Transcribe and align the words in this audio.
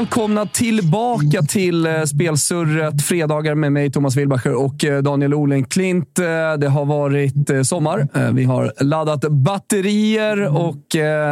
välkomna 0.00 0.46
tillbaka 0.46 1.42
till 1.42 1.86
eh, 1.86 2.02
Spelsurret. 2.02 3.02
Fredagar 3.02 3.54
med 3.54 3.72
mig, 3.72 3.90
Thomas 3.90 4.16
Wilbacher 4.16 4.54
och 4.54 4.84
eh, 4.84 5.02
Daniel 5.02 5.34
Olenklint. 5.34 6.18
Eh, 6.18 6.24
det 6.58 6.68
har 6.68 6.84
varit 6.84 7.66
sommar. 7.66 8.08
Vi 8.32 8.44
har 8.44 8.72
laddat 8.80 9.20
batterier 9.20 10.56
och 10.56 10.84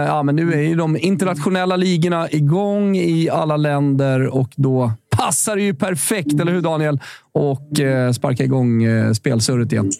ja, 0.06 0.22
men 0.22 0.36
nu 0.36 0.52
är 0.52 0.60
ju 0.60 0.74
de 0.74 0.96
internationella 0.96 1.76
ligorna 1.76 2.30
igång 2.30 2.96
i 2.96 3.28
alla 3.30 3.56
länder 3.56 4.26
och 4.26 4.48
då 4.56 4.92
passar 5.16 5.56
det 5.56 5.62
ju 5.62 5.74
perfekt, 5.74 6.40
eller 6.40 6.52
hur 6.52 6.60
Daniel? 6.60 7.00
Och 7.32 7.68
sparka 8.14 8.44
igång 8.44 8.82
Spelsurret 9.14 9.72
igen. 9.72 9.90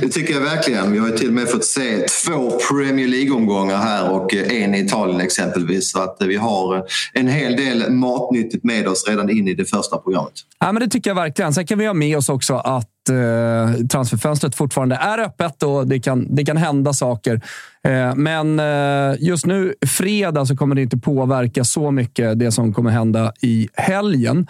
Det 0.00 0.08
tycker 0.08 0.34
jag 0.34 0.40
verkligen. 0.40 0.92
Vi 0.92 0.98
har 0.98 1.08
ju 1.08 1.16
till 1.16 1.28
och 1.28 1.34
med 1.34 1.48
fått 1.48 1.64
se 1.64 2.06
två 2.26 2.50
Premier 2.50 3.08
League-omgångar 3.08 3.76
här 3.76 4.10
och 4.10 4.34
eh, 4.34 4.62
en 4.62 4.74
i 4.74 4.80
Italien 4.80 5.20
exempelvis. 5.20 5.90
Så 5.90 6.02
att 6.02 6.22
eh, 6.22 6.28
vi 6.28 6.36
har 6.36 6.76
eh, 6.76 6.82
en 7.12 7.28
hel 7.28 7.56
del 7.56 7.90
matnyttigt 7.90 8.64
med 8.64 8.88
oss 8.88 9.08
redan 9.08 9.30
in 9.30 9.48
i 9.48 9.54
det 9.54 9.64
första 9.64 9.96
programmet. 9.96 10.32
Ja, 10.58 10.72
men 10.72 10.82
det 10.82 10.88
tycker 10.88 11.10
jag 11.10 11.14
verkligen. 11.14 11.54
Sen 11.54 11.66
kan 11.66 11.78
vi 11.78 11.86
ha 11.86 11.94
med 11.94 12.16
oss 12.16 12.28
också 12.28 12.54
att 12.54 13.08
eh, 13.08 13.86
transferfönstret 13.86 14.54
fortfarande 14.54 14.96
är 14.96 15.18
öppet 15.18 15.62
och 15.62 15.86
det 15.86 16.00
kan, 16.00 16.34
det 16.34 16.44
kan 16.44 16.56
hända 16.56 16.92
saker. 16.92 17.40
Eh, 17.84 18.14
men 18.14 18.60
eh, 18.60 19.16
just 19.18 19.46
nu, 19.46 19.74
fredag, 19.86 20.46
så 20.46 20.56
kommer 20.56 20.74
det 20.74 20.82
inte 20.82 20.98
påverka 20.98 21.64
så 21.64 21.90
mycket 21.90 22.38
det 22.38 22.52
som 22.52 22.74
kommer 22.74 22.90
hända 22.90 23.32
i 23.42 23.68
helgen. 23.74 24.46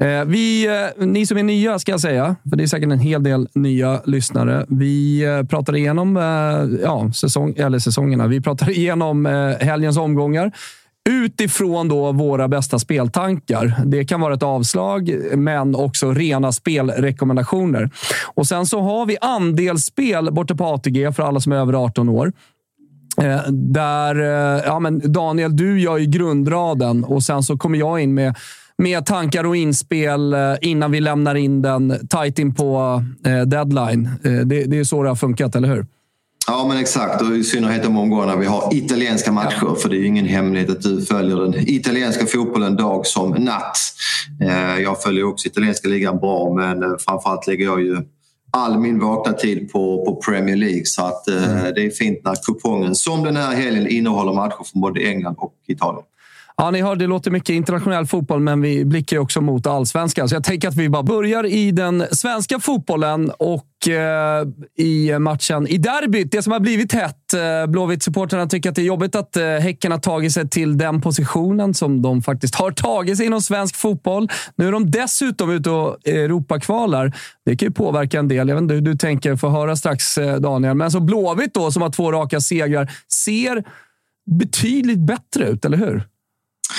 Eh, 0.00 0.24
vi, 0.24 0.66
eh, 0.66 1.06
ni 1.06 1.26
som 1.26 1.38
är 1.38 1.42
nya, 1.42 1.78
ska 1.78 1.92
jag 1.92 2.00
säga, 2.00 2.36
för 2.50 2.56
det 2.56 2.62
är 2.62 2.66
säkert 2.66 2.92
en 2.92 2.98
hel 2.98 3.22
del 3.22 3.48
nya 3.54 4.00
lyssnare. 4.04 4.66
Vi 4.68 5.24
eh, 5.24 5.42
pratar 5.42 5.76
igenom 5.76 6.16
ja, 6.82 7.12
säsong, 7.12 7.54
eller 7.56 7.78
säsongerna. 7.78 8.26
Vi 8.26 8.40
pratar 8.40 8.70
igenom 8.78 9.26
helgens 9.60 9.96
omgångar 9.96 10.52
utifrån 11.08 11.88
då 11.88 12.12
våra 12.12 12.48
bästa 12.48 12.78
speltankar. 12.78 13.74
Det 13.86 14.04
kan 14.04 14.20
vara 14.20 14.34
ett 14.34 14.42
avslag, 14.42 15.14
men 15.36 15.74
också 15.74 16.12
rena 16.12 16.52
spelrekommendationer. 16.52 17.90
Och 18.34 18.46
Sen 18.46 18.66
så 18.66 18.80
har 18.80 19.06
vi 19.06 19.16
andelsspel 19.20 20.32
borta 20.32 20.54
på 20.54 20.64
ATG 20.64 21.12
för 21.12 21.22
alla 21.22 21.40
som 21.40 21.52
är 21.52 21.56
över 21.56 21.72
18 21.72 22.08
år. 22.08 22.32
Där, 23.48 24.14
ja, 24.66 24.78
men 24.78 25.12
Daniel, 25.12 25.56
du 25.56 25.80
gör 25.80 25.98
ju 25.98 26.06
grundraden 26.06 27.04
och 27.04 27.22
sen 27.22 27.42
så 27.42 27.58
kommer 27.58 27.78
jag 27.78 28.00
in 28.00 28.14
med, 28.14 28.34
med 28.80 29.06
tankar 29.06 29.44
och 29.44 29.56
inspel 29.56 30.32
eh, 30.32 30.54
innan 30.60 30.90
vi 30.90 31.00
lämnar 31.00 31.34
in 31.34 31.62
den 31.62 32.08
tight 32.08 32.38
in 32.38 32.54
på 32.54 33.02
eh, 33.26 33.40
deadline. 33.40 34.06
Eh, 34.24 34.32
det, 34.32 34.64
det 34.64 34.78
är 34.78 34.84
så 34.84 35.02
det 35.02 35.08
har 35.08 35.16
funkat, 35.16 35.56
eller 35.56 35.68
hur? 35.68 35.86
Ja 36.46 36.66
men 36.68 36.76
exakt 36.78 37.22
och 37.22 37.36
i 37.36 37.44
synnerhet 37.44 37.82
de 37.82 37.96
omgångarna 37.96 38.36
vi 38.36 38.46
har 38.46 38.74
italienska 38.74 39.32
matcher 39.32 39.74
för 39.74 39.88
det 39.88 39.96
är 39.96 39.98
ju 39.98 40.06
ingen 40.06 40.26
hemlighet 40.26 40.70
att 40.70 40.82
du 40.82 41.02
följer 41.02 41.36
den 41.36 41.54
italienska 41.56 42.26
fotbollen 42.26 42.76
dag 42.76 43.06
som 43.06 43.30
natt. 43.30 43.76
Jag 44.82 45.02
följer 45.02 45.24
också 45.24 45.48
italienska 45.48 45.88
ligan 45.88 46.18
bra 46.18 46.54
men 46.54 46.98
framförallt 46.98 47.46
lägger 47.46 47.64
jag 47.64 47.80
ju 47.80 47.96
all 48.50 48.78
min 48.78 48.98
vakna 48.98 49.32
tid 49.32 49.72
på, 49.72 50.04
på 50.04 50.20
Premier 50.24 50.56
League 50.56 50.84
så 50.84 51.02
att 51.02 51.28
eh, 51.28 51.64
det 51.74 51.86
är 51.86 51.90
fint 51.90 52.24
när 52.24 52.34
kupongen 52.46 52.94
som 52.94 53.24
den 53.24 53.36
här 53.36 53.54
helgen 53.54 53.88
innehåller 53.88 54.32
matcher 54.32 54.64
från 54.72 54.82
både 54.82 55.00
England 55.00 55.36
och 55.38 55.54
Italien. 55.68 56.04
Ja, 56.60 56.70
ni 56.70 56.82
hör, 56.82 56.96
det 56.96 57.06
låter 57.06 57.30
mycket 57.30 57.50
internationell 57.50 58.06
fotboll, 58.06 58.40
men 58.40 58.60
vi 58.60 58.84
blickar 58.84 59.16
ju 59.16 59.20
också 59.20 59.40
mot 59.40 59.66
allsvenskan. 59.66 60.28
Så 60.28 60.34
jag 60.34 60.44
tänker 60.44 60.68
att 60.68 60.76
vi 60.76 60.88
bara 60.88 61.02
börjar 61.02 61.46
i 61.46 61.70
den 61.70 62.04
svenska 62.12 62.60
fotbollen 62.60 63.30
och 63.38 63.88
eh, 63.88 64.46
i 64.76 65.18
matchen 65.18 65.66
i 65.66 65.78
derbyt. 65.78 66.32
Det 66.32 66.42
som 66.42 66.52
har 66.52 66.60
blivit 66.60 66.92
hett. 66.92 67.34
Eh, 67.34 67.66
Blåvitt-supporterna 67.66 68.46
tycker 68.46 68.70
att 68.70 68.76
det 68.76 68.82
är 68.82 68.86
jobbigt 68.86 69.14
att 69.14 69.36
eh, 69.36 69.44
Häcken 69.44 69.92
har 69.92 69.98
tagit 69.98 70.32
sig 70.32 70.48
till 70.48 70.78
den 70.78 71.00
positionen 71.00 71.74
som 71.74 72.02
de 72.02 72.22
faktiskt 72.22 72.54
har 72.54 72.70
tagit 72.70 73.16
sig 73.16 73.26
inom 73.26 73.40
svensk 73.40 73.76
fotboll. 73.76 74.28
Nu 74.56 74.68
är 74.68 74.72
de 74.72 74.90
dessutom 74.90 75.50
ute 75.50 75.70
och 75.70 76.08
eh, 76.08 76.14
Europakvalar. 76.14 77.12
Det 77.44 77.56
kan 77.56 77.68
ju 77.68 77.72
påverka 77.72 78.18
en 78.18 78.28
del. 78.28 78.48
Jag 78.48 78.54
vet 78.54 78.62
inte 78.62 78.74
hur 78.74 78.80
du 78.80 78.94
tänker, 78.94 79.36
få 79.36 79.48
höra 79.48 79.76
strax 79.76 80.18
eh, 80.18 80.36
Daniel. 80.36 80.74
Men 80.74 80.90
så 80.90 81.00
Blåvitt 81.00 81.54
då, 81.54 81.70
som 81.70 81.82
har 81.82 81.90
två 81.90 82.12
raka 82.12 82.40
segrar, 82.40 82.90
ser 83.12 83.64
betydligt 84.38 85.00
bättre 85.00 85.48
ut, 85.48 85.64
eller 85.64 85.76
hur? 85.76 86.06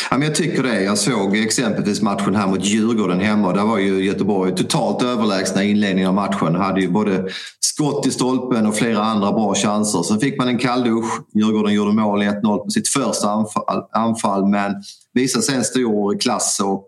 Ja, 0.09 0.17
men 0.17 0.27
jag 0.27 0.35
tycker 0.35 0.63
det. 0.63 0.83
Jag 0.83 0.97
såg 0.97 1.37
exempelvis 1.37 2.01
matchen 2.01 2.35
här 2.35 2.47
mot 2.47 2.65
Djurgården 2.65 3.19
hemma. 3.19 3.53
Där 3.53 3.63
var 3.63 3.77
ju 3.77 4.05
Göteborg 4.05 4.55
totalt 4.55 5.03
överlägsna 5.03 5.63
i 5.63 5.69
inledningen 5.69 6.09
av 6.09 6.15
matchen. 6.15 6.55
Hade 6.55 6.81
ju 6.81 6.89
både 6.89 7.29
skott 7.59 8.07
i 8.07 8.11
stolpen 8.11 8.67
och 8.67 8.75
flera 8.75 9.03
andra 9.03 9.31
bra 9.31 9.55
chanser. 9.55 10.03
Sen 10.03 10.19
fick 10.19 10.37
man 10.37 10.47
en 10.47 10.57
kalldusch. 10.57 11.21
Djurgården 11.33 11.73
gjorde 11.73 11.91
mål 11.91 12.23
1-0 12.23 12.57
på 12.57 12.69
sitt 12.69 12.87
första 12.87 13.29
anfall, 13.29 13.83
anfall 13.91 14.47
men 14.47 14.75
visade 15.13 15.43
sen 15.43 15.63
stor 15.63 16.19
klass 16.19 16.59
och 16.63 16.87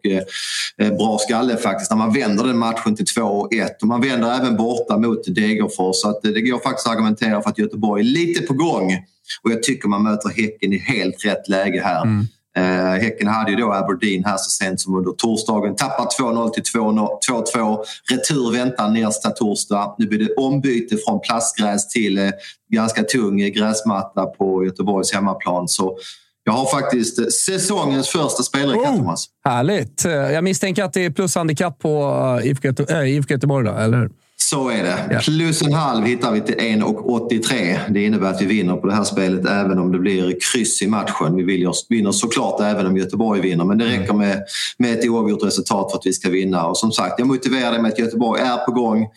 eh, 0.77 0.97
bra 0.97 1.17
skalle 1.17 1.57
faktiskt 1.57 1.91
när 1.91 1.97
man 1.97 2.13
vänder 2.13 2.43
den 2.43 2.57
matchen 2.57 2.95
till 2.95 3.05
2-1. 3.05 3.69
Och 3.81 3.87
man 3.87 4.01
vänder 4.01 4.39
även 4.39 4.57
borta 4.57 4.97
mot 4.97 5.35
Degerfors. 5.35 5.95
Så 5.95 6.09
att, 6.09 6.21
det 6.21 6.41
går 6.41 6.59
faktiskt 6.59 6.87
att 6.87 6.93
argumentera 6.93 7.41
för 7.41 7.49
att 7.49 7.57
Göteborg 7.57 8.01
är 8.01 8.05
lite 8.05 8.41
på 8.41 8.53
gång. 8.53 8.93
Och 9.43 9.51
jag 9.51 9.63
tycker 9.63 9.87
man 9.87 10.03
möter 10.03 10.29
Häcken 10.29 10.73
i 10.73 10.77
helt 10.77 11.25
rätt 11.25 11.47
läge 11.47 11.81
här. 11.83 12.01
Mm. 12.01 12.27
Eh, 12.57 13.01
häcken 13.01 13.27
hade 13.27 13.51
ju 13.51 13.57
då 13.57 13.73
Aberdeen 13.73 14.25
här 14.25 14.37
så 14.37 14.49
sent 14.49 14.81
som 14.81 14.95
under 14.95 15.11
torsdagen. 15.11 15.75
Tappar 15.75 16.05
2-0 16.05 16.49
till 16.49 16.63
2-2. 16.63 17.83
Retur 18.11 18.51
väntar 18.51 18.89
nästa 18.89 19.29
torsdag. 19.29 19.95
Nu 19.97 20.07
blir 20.07 20.19
det 20.19 20.33
ombyte 20.33 20.97
från 20.97 21.19
plastgräs 21.19 21.89
till 21.89 22.17
eh, 22.17 22.29
ganska 22.71 23.03
tung 23.03 23.37
gräsmatta 23.37 24.25
på 24.25 24.65
Göteborgs 24.65 25.13
hemmaplan. 25.13 25.67
Så 25.67 25.97
jag 26.43 26.53
har 26.53 26.65
faktiskt 26.65 27.19
eh, 27.19 27.25
säsongens 27.25 28.09
första 28.09 28.43
spelare 28.43 28.77
oh, 28.77 28.97
Thomas. 28.97 29.25
Härligt! 29.45 30.05
Jag 30.05 30.43
misstänker 30.43 30.83
att 30.83 30.93
det 30.93 31.05
är 31.05 31.09
plushandikapp 31.09 31.79
på 31.79 32.39
IFK 32.43 32.67
Göteborg, 33.33 33.67
eller 33.67 33.97
hur? 33.97 34.11
Så 34.49 34.69
är 34.69 34.83
det. 34.83 35.09
Ja. 35.11 35.19
Plus 35.19 35.61
en 35.61 35.73
halv 35.73 36.05
hittar 36.05 36.31
vi 36.31 36.41
till 36.41 36.55
1,83. 36.55 37.79
Det 37.89 38.03
innebär 38.03 38.29
att 38.29 38.41
vi 38.41 38.45
vinner 38.45 38.75
på 38.75 38.87
det 38.87 38.93
här 38.93 39.03
spelet 39.03 39.45
även 39.45 39.79
om 39.79 39.91
det 39.91 39.99
blir 39.99 40.37
kryss 40.51 40.81
i 40.81 40.87
matchen. 40.87 41.35
Vi 41.35 41.43
vinner 41.89 42.11
såklart 42.11 42.61
även 42.61 42.85
om 42.85 42.97
Göteborg 42.97 43.41
vinner 43.41 43.65
men 43.65 43.77
det 43.77 43.85
mm. 43.85 43.99
räcker 43.99 44.13
med, 44.13 44.43
med 44.77 44.99
ett 44.99 45.09
oavgjort 45.09 45.43
resultat 45.43 45.91
för 45.91 45.97
att 45.97 46.05
vi 46.05 46.13
ska 46.13 46.29
vinna. 46.29 46.65
Och 46.65 46.77
som 46.77 46.91
sagt, 46.91 47.15
jag 47.17 47.27
motiverar 47.27 47.71
det 47.71 47.81
med 47.81 47.91
att 47.91 47.99
Göteborg 47.99 48.41
är 48.41 48.57
på 48.57 48.71
gång 48.71 49.07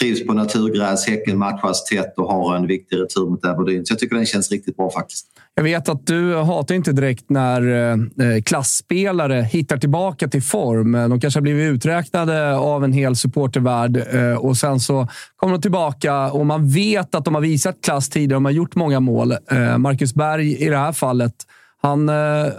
trivs 0.00 0.26
på 0.26 0.32
naturgräs, 0.32 1.06
Häcken 1.06 1.38
matchas 1.38 1.84
tätt 1.84 2.14
och 2.18 2.32
har 2.32 2.56
en 2.56 2.66
viktig 2.66 2.96
retur 2.96 3.30
mot 3.30 3.44
Aberdeen. 3.44 3.86
Så 3.86 3.92
jag 3.92 3.98
tycker 3.98 4.16
den 4.16 4.26
känns 4.26 4.50
riktigt 4.50 4.76
bra 4.76 4.90
faktiskt. 4.90 5.26
Jag 5.54 5.62
vet 5.62 5.88
att 5.88 6.06
du 6.06 6.36
hatar 6.36 6.74
inte 6.74 6.92
direkt 6.92 7.30
när 7.30 7.68
eh, 7.68 7.92
eh, 8.28 8.42
klassspelare 8.42 9.42
hittar 9.42 9.76
tillbaka 9.76 10.28
till 10.28 10.42
form. 10.42 10.92
De 10.92 11.20
kanske 11.20 11.38
har 11.38 11.42
blivit 11.42 11.72
uträknade 11.74 12.56
av 12.56 12.84
en 12.84 12.92
hel 12.92 13.16
supportervärld 13.16 13.96
eh, 13.96 14.34
och 14.34 14.56
sen 14.56 14.80
så 14.80 15.08
kommer 15.36 15.52
de 15.52 15.62
tillbaka 15.62 16.32
och 16.32 16.46
man 16.46 16.68
vet 16.68 17.14
att 17.14 17.24
de 17.24 17.34
har 17.34 17.42
visat 17.42 17.76
klass 17.84 18.08
tidigare. 18.08 18.36
De 18.36 18.44
har 18.44 18.52
gjort 18.52 18.74
många 18.74 19.00
mål. 19.00 19.34
Marcus 19.78 20.14
Berg 20.14 20.56
i 20.56 20.68
det 20.68 20.76
här 20.76 20.92
fallet, 20.92 21.34
han, 21.82 22.08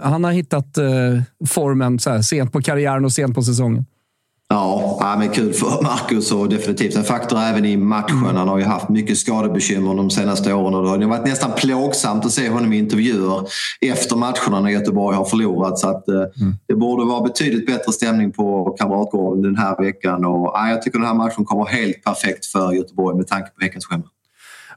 han 0.00 0.24
har 0.24 0.32
hittat 0.32 0.78
formen 1.48 1.98
så 1.98 2.10
här, 2.10 2.22
sent 2.22 2.52
på 2.52 2.62
karriären 2.62 3.04
och 3.04 3.12
sent 3.12 3.34
på 3.34 3.42
säsongen. 3.42 3.86
Ja, 4.48 5.16
men 5.18 5.28
kul 5.28 5.52
för 5.52 5.82
Marcus 5.82 6.32
och 6.32 6.48
definitivt 6.48 6.96
en 6.96 7.04
faktor 7.04 7.38
även 7.38 7.64
i 7.64 7.76
matchen. 7.76 8.36
Han 8.36 8.48
har 8.48 8.58
ju 8.58 8.64
haft 8.64 8.88
mycket 8.88 9.18
skadebekymmer 9.18 9.94
de 9.94 10.10
senaste 10.10 10.52
åren 10.52 10.74
och 10.74 10.98
det 10.98 11.04
har 11.04 11.10
varit 11.10 11.26
nästan 11.26 11.50
plågsamt 11.56 12.24
att 12.24 12.32
se 12.32 12.48
honom 12.48 12.72
i 12.72 12.78
intervjuer 12.78 13.48
efter 13.80 14.16
matcherna 14.16 14.60
när 14.60 14.70
Göteborg 14.70 15.16
har 15.16 15.24
förlorat. 15.24 15.78
Så 15.78 15.88
att, 15.88 16.08
eh, 16.08 16.14
mm. 16.14 16.54
Det 16.68 16.74
borde 16.74 17.04
vara 17.04 17.20
betydligt 17.20 17.66
bättre 17.66 17.92
stämning 17.92 18.32
på 18.32 18.76
Kamratgården 18.78 19.42
den 19.42 19.56
här 19.56 19.82
veckan. 19.82 20.24
Och, 20.24 20.50
ja, 20.54 20.68
jag 20.68 20.82
tycker 20.82 20.98
den 20.98 21.08
här 21.08 21.14
matchen 21.14 21.44
kommer 21.44 21.64
helt 21.64 22.04
perfekt 22.04 22.46
för 22.46 22.72
Göteborg 22.72 23.16
med 23.16 23.26
tanke 23.26 23.50
på 23.50 23.64
Häckens 23.64 23.86
schema. 23.86 24.04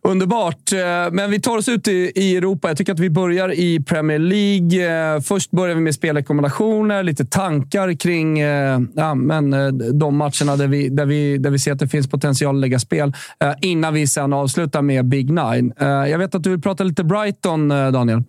Underbart. 0.08 0.74
Eh, 0.74 1.12
men 1.12 1.32
vi 1.32 1.40
tar 1.40 1.58
oss 1.58 1.70
ut 1.70 1.88
i 1.88 2.38
Europa. 2.38 2.68
Jag 2.68 2.78
tycker 2.78 2.94
att 2.94 3.00
vi 3.00 3.10
börjar 3.10 3.60
i 3.60 3.84
Premier 3.84 4.20
League. 4.20 5.16
Eh, 5.16 5.22
först 5.22 5.52
börjar 5.52 5.76
vi 5.76 5.82
med 5.82 5.96
spelrekommendationer, 5.96 7.04
lite 7.04 7.26
tankar 7.26 7.94
kring 7.94 8.40
eh, 8.40 8.80
ja, 8.96 9.16
men, 9.16 9.52
de 10.00 10.18
matcherna 10.18 10.56
där 10.56 10.68
vi, 10.68 10.90
där, 10.90 11.06
vi, 11.06 11.38
där 11.38 11.50
vi 11.50 11.60
ser 11.60 11.72
att 11.72 11.80
det 11.80 11.88
finns 11.88 12.10
potential 12.10 12.56
att 12.56 12.62
lägga 12.62 12.80
spel. 12.80 13.14
Innan 13.62 13.94
vi 13.94 14.08
sen 14.08 14.34
avslutar 14.34 14.82
med 14.82 15.06
Big 15.06 15.30
Nine. 15.30 15.74
Jag 15.80 16.18
vet 16.18 16.36
att 16.36 16.44
du 16.44 16.50
vill 16.50 16.62
prata 16.62 16.84
lite 16.84 17.04
Brighton, 17.04 17.70
Daniel. 17.70 18.24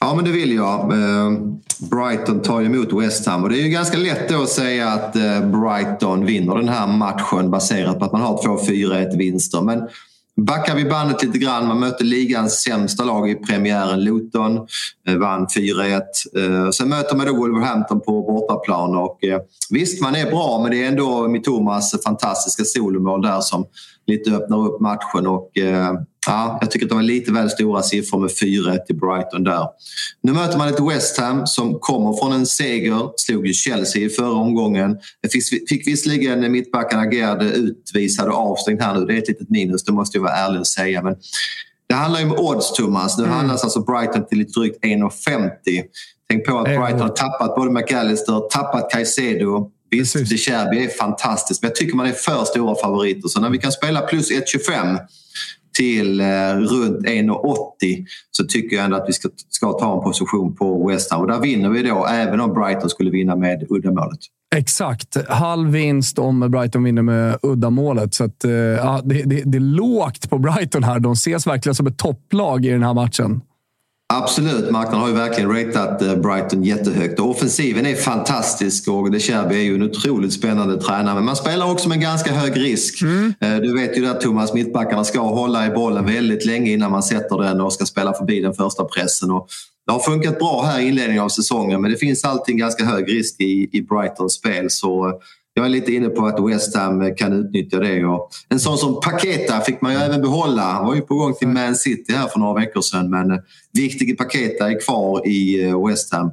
Ja, 0.00 0.14
men 0.14 0.24
det 0.24 0.30
vill 0.30 0.52
jag. 0.52 0.92
Brighton 1.90 2.42
tar 2.42 2.62
emot 2.62 2.92
West 2.92 3.26
Ham 3.26 3.42
och 3.42 3.48
det 3.48 3.60
är 3.60 3.62
ju 3.62 3.68
ganska 3.68 3.98
lätt 3.98 4.28
då 4.28 4.42
att 4.42 4.48
säga 4.48 4.88
att 4.88 5.12
Brighton 5.42 6.26
vinner 6.26 6.56
den 6.56 6.68
här 6.68 6.86
matchen 6.86 7.50
baserat 7.50 7.98
på 7.98 8.04
att 8.04 8.12
man 8.12 8.20
har 8.20 8.42
två 8.44 8.72
4-1 8.72 9.16
vinster. 9.16 9.62
Men 9.62 9.88
Backar 10.46 10.74
vi 10.74 10.84
bandet 10.84 11.22
lite 11.22 11.38
grann, 11.38 11.68
man 11.68 11.80
mötte 11.80 12.04
ligans 12.04 12.62
sämsta 12.62 13.04
lag 13.04 13.30
i 13.30 13.34
premiären, 13.34 14.04
Luton, 14.04 14.56
eh, 15.08 15.16
vann 15.16 15.46
4-1. 15.56 16.02
Eh, 16.36 16.70
sen 16.70 16.88
möter 16.88 17.16
man 17.16 17.26
då 17.26 17.36
Wolverhampton 17.36 18.00
på 18.00 18.22
bortaplan 18.22 18.96
och 18.96 19.24
eh, 19.24 19.40
visst, 19.70 20.02
man 20.02 20.14
är 20.14 20.30
bra 20.30 20.60
men 20.62 20.70
det 20.70 20.84
är 20.84 20.88
ändå 20.88 21.28
Mitomas 21.28 22.02
fantastiska 22.04 22.64
solomål 22.64 23.22
där 23.22 23.40
som 23.40 23.66
lite 24.06 24.30
öppnar 24.30 24.66
upp 24.66 24.80
matchen 24.80 25.26
och 25.26 25.50
Ja, 26.26 26.58
jag 26.60 26.70
tycker 26.70 26.86
att 26.86 26.90
det 26.90 26.94
var 26.94 27.02
lite 27.02 27.32
väl 27.32 27.50
stora 27.50 27.82
siffror 27.82 28.18
med 28.18 28.30
4-1 28.30 28.78
till 28.86 28.96
Brighton 28.96 29.44
där. 29.44 29.68
Nu 30.22 30.32
möter 30.32 30.58
man 30.58 30.68
ett 30.68 30.80
West 30.80 31.18
Ham 31.18 31.46
som 31.46 31.78
kommer 31.78 32.12
från 32.12 32.32
en 32.32 32.46
seger. 32.46 33.10
Slog 33.16 33.46
ju 33.46 33.52
Chelsea 33.52 34.02
i 34.02 34.08
förra 34.08 34.32
omgången. 34.32 34.98
Fick, 35.32 35.68
fick 35.68 35.86
visserligen 35.86 36.52
mittbacken 36.52 36.98
Agerde 36.98 37.44
utvisad 37.44 38.28
och 38.28 38.34
avstängd 38.34 38.82
här 38.82 38.94
nu. 38.94 39.06
Det 39.06 39.14
är 39.14 39.18
ett 39.18 39.28
litet 39.28 39.50
minus, 39.50 39.84
det 39.84 39.92
måste 39.92 40.18
jag 40.18 40.22
vara 40.22 40.36
ärlig 40.36 40.60
och 40.60 40.66
säga. 40.66 41.02
Men 41.02 41.16
det 41.88 41.94
handlar 41.94 42.20
ju 42.20 42.26
om 42.26 42.38
odds, 42.38 42.72
Thomas. 42.72 43.18
Nu 43.18 43.24
mm. 43.24 43.36
handlas 43.36 43.64
alltså 43.64 43.80
Brighton 43.80 44.26
till 44.26 44.38
lite 44.38 44.60
drygt 44.60 44.84
1,50. 44.84 45.50
Tänk 46.30 46.46
på 46.46 46.58
att 46.58 46.64
Brighton 46.64 47.00
har 47.00 47.08
tappat 47.08 47.56
både 47.56 47.70
McAllister, 47.70 48.48
tappat 48.48 48.90
Caicedo. 48.90 49.70
Visst, 49.90 50.14
De 50.14 50.36
Cherby 50.36 50.84
är 50.84 50.88
fantastiskt, 50.88 51.62
men 51.62 51.68
jag 51.68 51.76
tycker 51.76 51.96
man 51.96 52.06
är 52.06 52.12
för 52.12 52.44
stora 52.44 52.74
favoriter. 52.74 53.28
Så 53.28 53.40
när 53.40 53.50
vi 53.50 53.58
kan 53.58 53.72
spela 53.72 54.00
plus 54.00 54.30
1,25 54.30 54.98
till 55.80 56.20
eh, 56.20 56.26
runt 56.56 57.06
1,80 57.06 58.06
så 58.30 58.44
tycker 58.44 58.76
jag 58.76 58.84
ändå 58.84 58.96
att 58.96 59.08
vi 59.08 59.12
ska, 59.12 59.28
ska 59.48 59.72
ta 59.72 59.96
en 59.96 60.02
position 60.02 60.56
på 60.56 60.88
West 60.88 61.12
Ham. 61.12 61.20
Och 61.20 61.26
där 61.26 61.40
vinner 61.40 61.68
vi 61.68 61.82
då, 61.82 62.06
även 62.06 62.40
om 62.40 62.52
Brighton 62.52 62.90
skulle 62.90 63.10
vinna 63.10 63.36
med 63.36 63.66
uddamålet. 63.68 64.18
Exakt. 64.56 65.28
Halv 65.28 65.70
vinst 65.70 66.18
om 66.18 66.40
Brighton 66.40 66.84
vinner 66.84 67.02
med 67.02 67.38
uddamålet. 67.42 68.14
Så 68.14 68.24
att, 68.24 68.44
eh, 68.44 68.50
ja, 68.52 69.00
det, 69.04 69.22
det, 69.22 69.42
det 69.44 69.58
är 69.58 69.60
lågt 69.60 70.30
på 70.30 70.38
Brighton 70.38 70.84
här. 70.84 71.00
De 71.00 71.12
ses 71.12 71.46
verkligen 71.46 71.74
som 71.74 71.86
ett 71.86 71.98
topplag 71.98 72.64
i 72.64 72.68
den 72.68 72.82
här 72.82 72.94
matchen. 72.94 73.40
Absolut, 74.12 74.70
marknaden 74.70 75.00
har 75.00 75.08
ju 75.08 75.14
verkligen 75.14 75.50
ratat 75.50 76.02
eh, 76.02 76.16
Brighton 76.16 76.64
jättehögt. 76.64 77.20
Och 77.20 77.30
offensiven 77.30 77.86
är 77.86 77.94
fantastisk 77.94 78.88
och 78.88 79.10
De 79.10 79.20
Cherby 79.20 79.54
är 79.54 79.62
ju 79.62 79.74
en 79.74 79.82
otroligt 79.82 80.32
spännande 80.32 80.80
tränare. 80.80 81.14
Men 81.14 81.24
man 81.24 81.36
spelar 81.36 81.70
också 81.70 81.88
med 81.88 82.00
ganska 82.00 82.32
hög 82.32 82.56
risk. 82.56 83.02
Mm. 83.02 83.34
Eh, 83.40 83.56
du 83.56 83.74
vet 83.74 83.98
ju 83.98 84.06
att 84.06 84.20
Thomas, 84.20 84.54
mittbackarna 84.54 85.04
ska 85.04 85.20
hålla 85.20 85.66
i 85.66 85.70
bollen 85.70 86.06
väldigt 86.06 86.46
länge 86.46 86.72
innan 86.72 86.90
man 86.90 87.02
sätter 87.02 87.38
den 87.38 87.60
och 87.60 87.72
ska 87.72 87.86
spela 87.86 88.12
förbi 88.12 88.40
den 88.40 88.54
första 88.54 88.84
pressen. 88.84 89.30
Och 89.30 89.48
det 89.86 89.92
har 89.92 90.00
funkat 90.00 90.38
bra 90.38 90.62
här 90.62 90.80
i 90.80 90.88
inledningen 90.88 91.22
av 91.22 91.28
säsongen 91.28 91.80
men 91.80 91.90
det 91.90 91.96
finns 91.96 92.24
alltid 92.24 92.52
en 92.52 92.58
ganska 92.58 92.84
hög 92.84 93.12
risk 93.12 93.40
i, 93.40 93.68
i 93.72 93.82
Brightons 93.82 94.32
spel. 94.32 94.70
Så 94.70 95.08
eh, 95.08 95.14
jag 95.60 95.66
är 95.66 95.70
lite 95.70 95.92
inne 95.92 96.08
på 96.08 96.26
att 96.26 96.48
West 96.50 96.76
Ham 96.76 97.14
kan 97.16 97.32
utnyttja 97.32 97.78
det. 97.78 98.04
Och 98.04 98.30
en 98.48 98.60
sån 98.60 98.78
som 98.78 99.00
Paketa 99.00 99.60
fick 99.60 99.80
man 99.80 99.92
ju 99.92 99.98
även 99.98 100.20
behålla. 100.20 100.62
Han 100.62 100.86
var 100.86 100.94
ju 100.94 101.00
på 101.00 101.14
gång 101.14 101.34
till 101.34 101.48
Man 101.48 101.74
City 101.74 102.12
här 102.12 102.28
för 102.28 102.38
några 102.38 102.60
veckor 102.60 102.80
sedan 102.80 103.10
men 103.10 103.40
viktige 103.72 104.16
Paketa 104.16 104.70
är 104.70 104.80
kvar 104.80 105.28
i 105.28 105.64
eh, 105.64 105.86
West 105.86 106.12
Ham. 106.12 106.30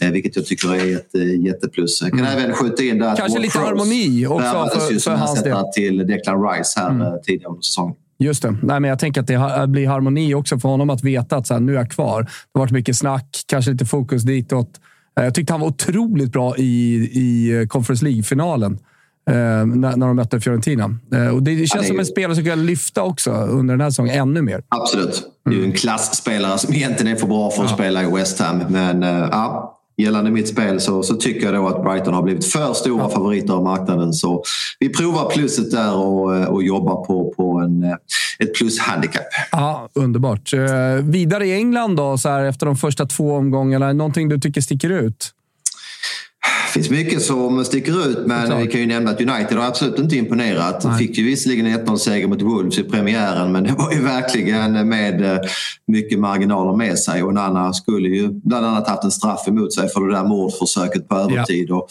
Eh, 0.00 0.10
vilket 0.10 0.36
jag 0.36 0.46
tycker 0.46 0.74
är 0.74 0.96
ett 0.96 1.14
eh, 1.14 1.44
jätteplus. 1.44 2.02
Jag 2.02 2.10
kan 2.10 2.20
mm. 2.20 2.38
även 2.38 2.52
skjuta 2.52 2.82
in 2.82 2.98
där 2.98 3.16
Kanske 3.16 3.38
lite 3.38 3.58
harmoni 3.58 4.26
också 4.26 4.68
för, 4.80 5.00
för 5.00 5.10
hans 5.10 5.42
del. 5.42 5.56
till 5.74 6.06
Declan 6.06 6.50
Rice 6.50 6.80
här 6.80 6.90
mm. 6.90 7.18
tidigare 7.24 7.48
under 7.48 7.62
säsongen. 7.62 7.94
Just 8.18 8.42
det. 8.42 8.56
Nej, 8.62 8.80
men 8.80 8.90
jag 8.90 8.98
tänker 8.98 9.20
att 9.20 9.26
det 9.26 9.66
blir 9.68 9.86
harmoni 9.86 10.34
också 10.34 10.58
för 10.58 10.68
honom 10.68 10.90
att 10.90 11.04
veta 11.04 11.36
att 11.36 11.46
så 11.46 11.54
här, 11.54 11.60
nu 11.60 11.72
är 11.72 11.76
jag 11.76 11.90
kvar. 11.90 12.22
Det 12.22 12.28
har 12.54 12.60
varit 12.60 12.72
mycket 12.72 12.96
snack, 12.96 13.44
kanske 13.46 13.70
lite 13.70 13.84
fokus 13.84 14.22
ditåt. 14.22 14.80
Jag 15.24 15.34
tyckte 15.34 15.52
han 15.52 15.60
var 15.60 15.68
otroligt 15.68 16.32
bra 16.32 16.56
i, 16.56 16.94
i 17.12 17.66
Conference 17.68 18.04
League-finalen. 18.04 18.78
Eh, 19.30 19.34
när, 19.34 19.96
när 19.96 20.06
de 20.06 20.16
mötte 20.16 20.40
Fiorentina. 20.40 20.94
Eh, 21.14 21.28
och 21.28 21.42
det 21.42 21.56
känns 21.56 21.74
ja, 21.74 21.80
det 21.80 21.86
som 21.86 21.98
en 21.98 22.06
spelare 22.06 22.34
som 22.34 22.44
kan 22.44 22.66
lyfta 22.66 23.02
också 23.02 23.30
under 23.30 23.74
den 23.74 23.80
här 23.80 23.90
säsongen 23.90 24.14
ännu 24.20 24.42
mer. 24.42 24.62
Absolut. 24.68 25.22
Det 25.44 25.50
är 25.50 25.54
ju 25.54 25.64
en 25.64 25.72
klassspelare 25.72 26.58
som 26.58 26.74
egentligen 26.74 27.16
är 27.16 27.20
för 27.20 27.26
bra 27.26 27.50
för 27.50 27.64
att 27.64 27.70
ja. 27.70 27.76
spela 27.76 28.02
i 28.02 28.10
West 28.10 28.40
Ham. 28.40 28.58
Men 28.68 29.02
ja, 29.02 29.79
gällande 30.00 30.30
mitt 30.30 30.48
spel 30.48 30.80
så, 30.80 31.02
så 31.02 31.16
tycker 31.16 31.46
jag 31.46 31.54
då 31.54 31.68
att 31.68 31.82
Brighton 31.82 32.14
har 32.14 32.22
blivit 32.22 32.44
för 32.44 32.72
stora 32.72 33.08
favoriter 33.08 33.54
av 33.54 33.62
marknaden. 33.62 34.12
Så 34.12 34.42
vi 34.78 34.88
provar 34.88 35.30
plusset 35.30 35.70
där 35.70 35.96
och, 35.96 36.48
och 36.48 36.62
jobbar 36.62 37.04
på, 37.04 37.34
på 37.36 37.58
en, 37.58 37.84
ett 38.38 38.54
plushandikapp. 38.54 39.26
Ja, 39.52 39.88
underbart. 39.94 40.52
vidare 41.02 41.46
i 41.46 41.52
England 41.52 41.96
då, 41.96 42.18
så 42.18 42.28
här, 42.28 42.44
efter 42.44 42.66
de 42.66 42.76
första 42.76 43.06
två 43.06 43.34
omgångarna. 43.34 43.92
Någonting 43.92 44.28
du 44.28 44.38
tycker 44.38 44.60
sticker 44.60 44.90
ut? 44.90 45.34
Det 46.66 46.72
finns 46.72 46.90
mycket 46.90 47.22
som 47.22 47.64
sticker 47.64 48.08
ut 48.08 48.26
men 48.26 48.58
vi 48.58 48.66
kan 48.66 48.80
ju 48.80 48.86
nämna 48.86 49.10
att 49.10 49.20
United 49.20 49.58
har 49.58 49.66
absolut 49.66 49.98
inte 49.98 50.16
imponerat. 50.16 50.84
Nej. 50.84 50.98
Fick 50.98 51.18
ju 51.18 51.24
visserligen 51.24 51.66
en 51.66 51.86
1-0-seger 51.86 52.26
mot 52.26 52.42
Wolves 52.42 52.78
i 52.78 52.82
premiären 52.82 53.52
men 53.52 53.64
det 53.64 53.72
var 53.72 53.92
ju 53.92 54.02
verkligen 54.02 54.88
med 54.88 55.32
eh, 55.32 55.38
mycket 55.86 56.18
marginaler 56.18 56.76
med 56.76 56.98
sig. 56.98 57.22
Och 57.22 57.34
Nana 57.34 57.72
skulle 57.72 58.08
ju 58.08 58.28
bland 58.28 58.66
annat 58.66 58.88
haft 58.88 59.04
en 59.04 59.10
straff 59.10 59.48
emot 59.48 59.74
sig 59.74 59.88
för 59.88 60.00
det 60.00 60.14
där 60.14 60.24
mordförsöket 60.24 61.08
på 61.08 61.16
övertid. 61.16 61.66
Ja. 61.68 61.76
Och 61.76 61.88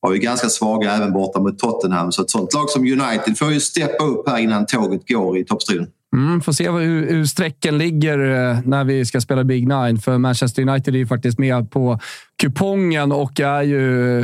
var 0.00 0.12
ju 0.12 0.18
ganska 0.18 0.48
svaga 0.48 0.92
även 0.92 1.12
borta 1.12 1.40
mot 1.40 1.58
Tottenham. 1.58 2.12
Så 2.12 2.22
ett 2.22 2.30
sånt 2.30 2.54
lag 2.54 2.70
som 2.70 2.82
United 2.82 3.38
får 3.38 3.52
ju 3.52 3.60
steppa 3.60 4.04
upp 4.04 4.28
här 4.28 4.38
innan 4.38 4.66
tåget 4.66 5.08
går 5.08 5.38
i 5.38 5.44
toppstriden. 5.44 5.86
Mm, 6.12 6.40
får 6.40 6.52
se 6.52 6.70
hur, 6.70 7.12
hur 7.12 7.24
strecken 7.24 7.78
ligger 7.78 8.18
eh, 8.18 8.58
när 8.64 8.84
vi 8.84 9.04
ska 9.04 9.20
spela 9.20 9.44
Big 9.44 9.68
Nine. 9.68 9.98
För 9.98 10.18
Manchester 10.18 10.68
United 10.68 10.94
är 10.94 10.98
ju 10.98 11.06
faktiskt 11.06 11.38
med 11.38 11.70
på 11.70 11.98
kupongen 12.42 13.12
och 13.12 13.40
är 13.40 13.62
ju 13.62 13.80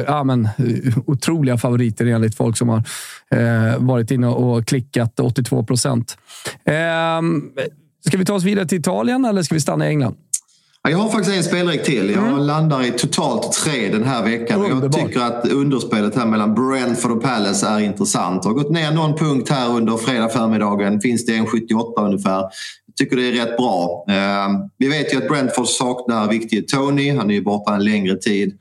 ja, 0.06 0.24
men, 0.24 0.44
eh, 0.44 0.98
otroliga 1.06 1.58
favoriter 1.58 2.06
enligt 2.06 2.34
folk 2.34 2.56
som 2.56 2.68
har 2.68 2.82
eh, 3.30 3.78
varit 3.78 4.10
inne 4.10 4.26
och 4.26 4.66
klickat 4.66 5.20
82 5.20 5.64
procent. 5.64 6.18
Eh, 6.64 7.22
ska 8.08 8.18
vi 8.18 8.24
ta 8.24 8.34
oss 8.34 8.44
vidare 8.44 8.66
till 8.66 8.78
Italien 8.78 9.24
eller 9.24 9.42
ska 9.42 9.54
vi 9.54 9.60
stanna 9.60 9.86
i 9.86 9.88
England? 9.88 10.16
Jag 10.82 10.98
har 10.98 11.08
faktiskt 11.08 11.36
en 11.36 11.44
spelrik 11.44 11.82
till. 11.84 12.10
Jag 12.10 12.28
mm. 12.28 12.38
landar 12.38 12.82
i 12.82 12.90
totalt 12.90 13.52
tre 13.52 13.88
den 13.88 14.04
här 14.04 14.22
veckan. 14.22 14.64
Underbart. 14.64 15.00
Jag 15.00 15.08
tycker 15.08 15.20
att 15.20 15.48
underspelet 15.48 16.16
här 16.16 16.26
mellan 16.26 16.54
Brentford 16.54 17.10
och 17.10 17.22
Palace 17.22 17.66
är 17.68 17.80
intressant. 17.80 18.42
Det 18.42 18.48
har 18.48 18.54
gått 18.54 18.70
ner 18.70 18.90
någon 18.90 19.16
punkt 19.16 19.48
här 19.48 19.68
under 19.70 19.96
fredag 19.96 20.28
förmiddagen. 20.28 21.00
Finns 21.00 21.26
det 21.26 21.36
en 21.36 21.46
78 21.46 22.02
ungefär. 22.02 22.40
Jag 22.86 22.96
tycker 22.96 23.16
det 23.16 23.28
är 23.28 23.32
rätt 23.32 23.56
bra. 23.56 24.04
Ehm, 24.08 24.50
vi 24.78 24.88
vet 24.88 25.14
ju 25.14 25.18
att 25.18 25.28
Brentford 25.28 25.68
saknar 25.68 26.28
viktige 26.28 26.62
Tony. 26.62 27.16
Han 27.16 27.30
är 27.30 27.34
ju 27.34 27.42
borta 27.42 27.74
en 27.74 27.84
längre 27.84 28.16
tid. 28.16 28.58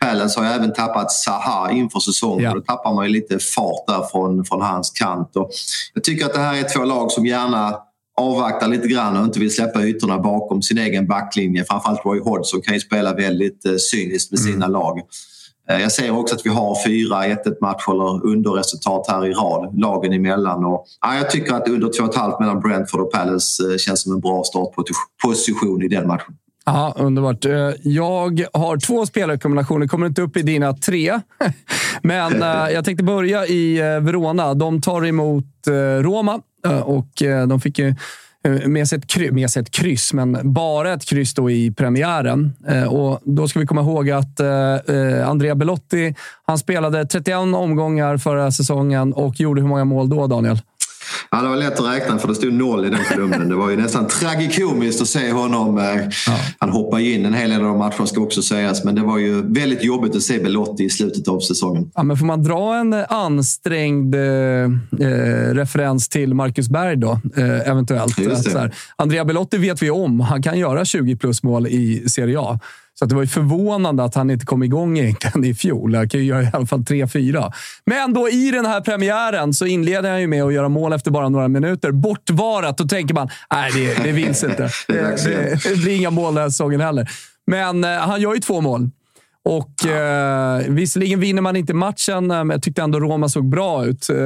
Palace 0.00 0.40
har 0.40 0.46
ju 0.46 0.52
även 0.52 0.72
tappat 0.72 1.12
Zaha 1.12 1.70
inför 1.70 2.00
säsongen. 2.00 2.44
Ja. 2.44 2.54
Då 2.54 2.60
tappar 2.60 2.94
man 2.94 3.06
ju 3.06 3.12
lite 3.12 3.38
fart 3.38 3.86
där 3.86 4.02
från, 4.12 4.44
från 4.44 4.62
hans 4.62 4.90
kant. 4.90 5.36
Och 5.36 5.50
jag 5.94 6.04
tycker 6.04 6.26
att 6.26 6.34
det 6.34 6.40
här 6.40 6.54
är 6.54 6.74
två 6.74 6.84
lag 6.84 7.12
som 7.12 7.26
gärna 7.26 7.78
avvaktar 8.18 8.68
lite 8.68 8.88
grann 8.88 9.16
och 9.16 9.24
inte 9.24 9.40
vill 9.40 9.54
släppa 9.54 9.82
ytorna 9.82 10.18
bakom 10.18 10.62
sin 10.62 10.78
egen 10.78 11.06
backlinje. 11.06 11.64
Framförallt 11.64 12.04
Roy 12.04 12.20
Hodgson 12.20 12.60
kan 12.60 12.74
ju 12.74 12.80
spela 12.80 13.14
väldigt 13.14 13.66
eh, 13.66 13.76
cyniskt 13.76 14.30
med 14.30 14.40
sina 14.40 14.66
mm. 14.66 14.70
lag. 14.70 15.00
Eh, 15.70 15.80
jag 15.80 15.92
ser 15.92 16.10
också 16.10 16.34
att 16.34 16.46
vi 16.46 16.50
har 16.50 16.84
fyra 16.86 17.24
1-1 17.24 17.36
matcher 17.60 17.90
eller 17.92 18.26
underresultat 18.26 19.06
här 19.08 19.26
i 19.26 19.32
rad, 19.32 19.78
lagen 19.80 20.12
emellan. 20.12 20.64
Och, 20.64 20.84
ja, 21.00 21.16
jag 21.16 21.30
tycker 21.30 21.54
att 21.54 21.68
under 21.68 21.88
2,5 21.88 22.40
mellan 22.40 22.60
Brentford 22.60 23.00
och 23.00 23.12
Palace 23.12 23.72
eh, 23.72 23.76
känns 23.76 24.02
som 24.02 24.12
en 24.12 24.20
bra 24.20 24.42
startposition 24.44 25.82
i 25.82 25.88
den 25.88 26.06
matchen. 26.06 26.34
Ja, 26.64 26.94
underbart. 26.96 27.44
Jag 27.82 28.44
har 28.52 28.86
två 28.86 29.06
spelrekommendationer. 29.06 29.86
kommer 29.86 30.06
inte 30.06 30.22
upp 30.22 30.36
i 30.36 30.42
dina 30.42 30.74
tre. 30.74 31.20
Men 32.02 32.40
jag 32.72 32.84
tänkte 32.84 33.04
börja 33.04 33.46
i 33.46 33.76
Verona. 33.78 34.54
De 34.54 34.80
tar 34.80 35.06
emot 35.06 35.44
Roma 36.00 36.40
Eh, 36.66 36.80
och 36.80 37.22
eh, 37.22 37.46
de 37.46 37.60
fick 37.60 37.78
ju 37.78 37.94
eh, 38.44 38.68
med 38.68 38.88
sig, 38.88 38.98
ett 38.98 39.06
kryss, 39.06 39.32
med 39.32 39.50
sig 39.50 39.62
ett 39.62 39.70
kryss, 39.70 40.12
men 40.12 40.52
bara 40.52 40.92
ett 40.92 41.04
kryss 41.04 41.34
då 41.34 41.50
i 41.50 41.70
premiären. 41.70 42.52
Och 42.88 43.20
då 43.24 43.48
ska 43.48 43.60
vi 43.60 43.66
komma 43.66 43.80
ihåg 43.80 44.10
att 44.10 44.40
Andrea 45.24 45.54
Belotti 45.54 46.14
han 46.46 46.58
spelade 46.58 47.06
31 47.06 47.36
omgångar 47.36 48.16
förra 48.16 48.50
säsongen 48.50 49.12
och 49.12 49.40
gjorde 49.40 49.60
hur 49.60 49.68
många 49.68 49.84
mål 49.84 50.08
då, 50.08 50.26
Daniel? 50.26 50.58
Ja, 51.30 51.42
det 51.42 51.48
var 51.48 51.56
lätt 51.56 51.80
att 51.80 51.86
räkna 51.86 52.18
för 52.18 52.28
det 52.28 52.34
stod 52.34 52.52
noll 52.52 52.84
i 52.84 52.90
den 52.90 53.04
kolumnen. 53.12 53.48
Det 53.48 53.54
var 53.54 53.70
ju 53.70 53.76
nästan 53.76 54.06
tragikomiskt 54.06 55.02
att 55.02 55.08
se 55.08 55.32
honom. 55.32 55.78
Eh, 55.78 55.84
ja. 56.26 56.38
Han 56.58 56.70
hoppade 56.70 57.02
in 57.02 57.26
en 57.26 57.34
hel 57.34 57.50
del 57.50 57.60
av 57.60 57.66
de 57.66 57.78
matcherna 57.78 58.06
ska 58.06 58.20
också 58.20 58.42
sägas. 58.42 58.84
Men 58.84 58.94
det 58.94 59.02
var 59.02 59.18
ju 59.18 59.42
väldigt 59.42 59.84
jobbigt 59.84 60.16
att 60.16 60.22
se 60.22 60.38
Belotti 60.38 60.84
i 60.84 60.90
slutet 60.90 61.28
av 61.28 61.40
säsongen. 61.40 61.90
Ja, 61.94 62.02
men 62.02 62.16
får 62.16 62.26
man 62.26 62.42
dra 62.42 62.74
en 62.74 62.94
ansträngd 62.94 64.14
eh, 64.14 64.20
eh 64.20 65.54
referens 65.54 66.08
till 66.08 66.34
Marcus 66.34 66.68
Berg 66.68 66.96
då, 66.96 67.20
eh, 67.36 67.68
eventuellt? 67.68 68.18
Andrea 68.96 69.24
Belotti 69.24 69.58
vet 69.58 69.82
vi 69.82 69.90
om. 69.90 70.20
Han 70.20 70.42
kan 70.42 70.58
göra 70.58 70.84
20 70.84 71.16
plus 71.16 71.42
mål 71.42 71.66
i 71.66 72.08
Serie 72.08 72.40
A. 72.40 72.60
Så 72.98 73.04
det 73.04 73.14
var 73.14 73.22
ju 73.22 73.28
förvånande 73.28 74.04
att 74.04 74.14
han 74.14 74.30
inte 74.30 74.46
kom 74.46 74.62
igång 74.62 74.98
egentligen 74.98 75.44
i 75.44 75.54
fjol. 75.54 75.94
Han 75.94 76.08
kan 76.08 76.20
ju 76.20 76.26
göra 76.26 76.42
i 76.42 76.50
alla 76.52 76.66
fall 76.66 76.80
3-4. 76.80 77.52
Men 77.86 78.12
då 78.12 78.28
i 78.28 78.50
den 78.50 78.66
här 78.66 78.80
premiären 78.80 79.54
så 79.54 79.66
inleder 79.66 80.10
han 80.10 80.20
ju 80.20 80.26
med 80.26 80.42
att 80.42 80.52
göra 80.52 80.68
mål 80.68 80.92
efter 80.92 81.10
bara 81.10 81.28
några 81.28 81.48
minuter. 81.48 81.92
Bortvarat. 81.92 82.78
Då 82.78 82.84
tänker 82.84 83.14
man, 83.14 83.28
nej, 83.52 83.70
det, 83.74 84.04
det 84.04 84.12
vinns 84.12 84.44
inte. 84.44 84.62
det, 84.88 85.24
det, 85.24 85.68
det, 85.68 85.76
blir 85.76 85.96
inga 85.96 86.10
mål 86.10 86.34
den 86.34 86.42
här 86.42 86.50
säsongen 86.50 86.80
heller. 86.80 87.10
Men 87.46 87.84
eh, 87.84 87.90
han 87.90 88.20
gör 88.20 88.34
ju 88.34 88.40
två 88.40 88.60
mål. 88.60 88.90
Och 89.44 89.86
eh, 89.86 90.62
Visserligen 90.68 91.20
vinner 91.20 91.42
man 91.42 91.56
inte 91.56 91.74
matchen, 91.74 92.30
eh, 92.30 92.36
men 92.36 92.50
jag 92.50 92.62
tyckte 92.62 92.82
ändå 92.82 93.00
Roma 93.00 93.28
såg 93.28 93.48
bra 93.48 93.86
ut. 93.86 94.10
Eh, 94.10 94.16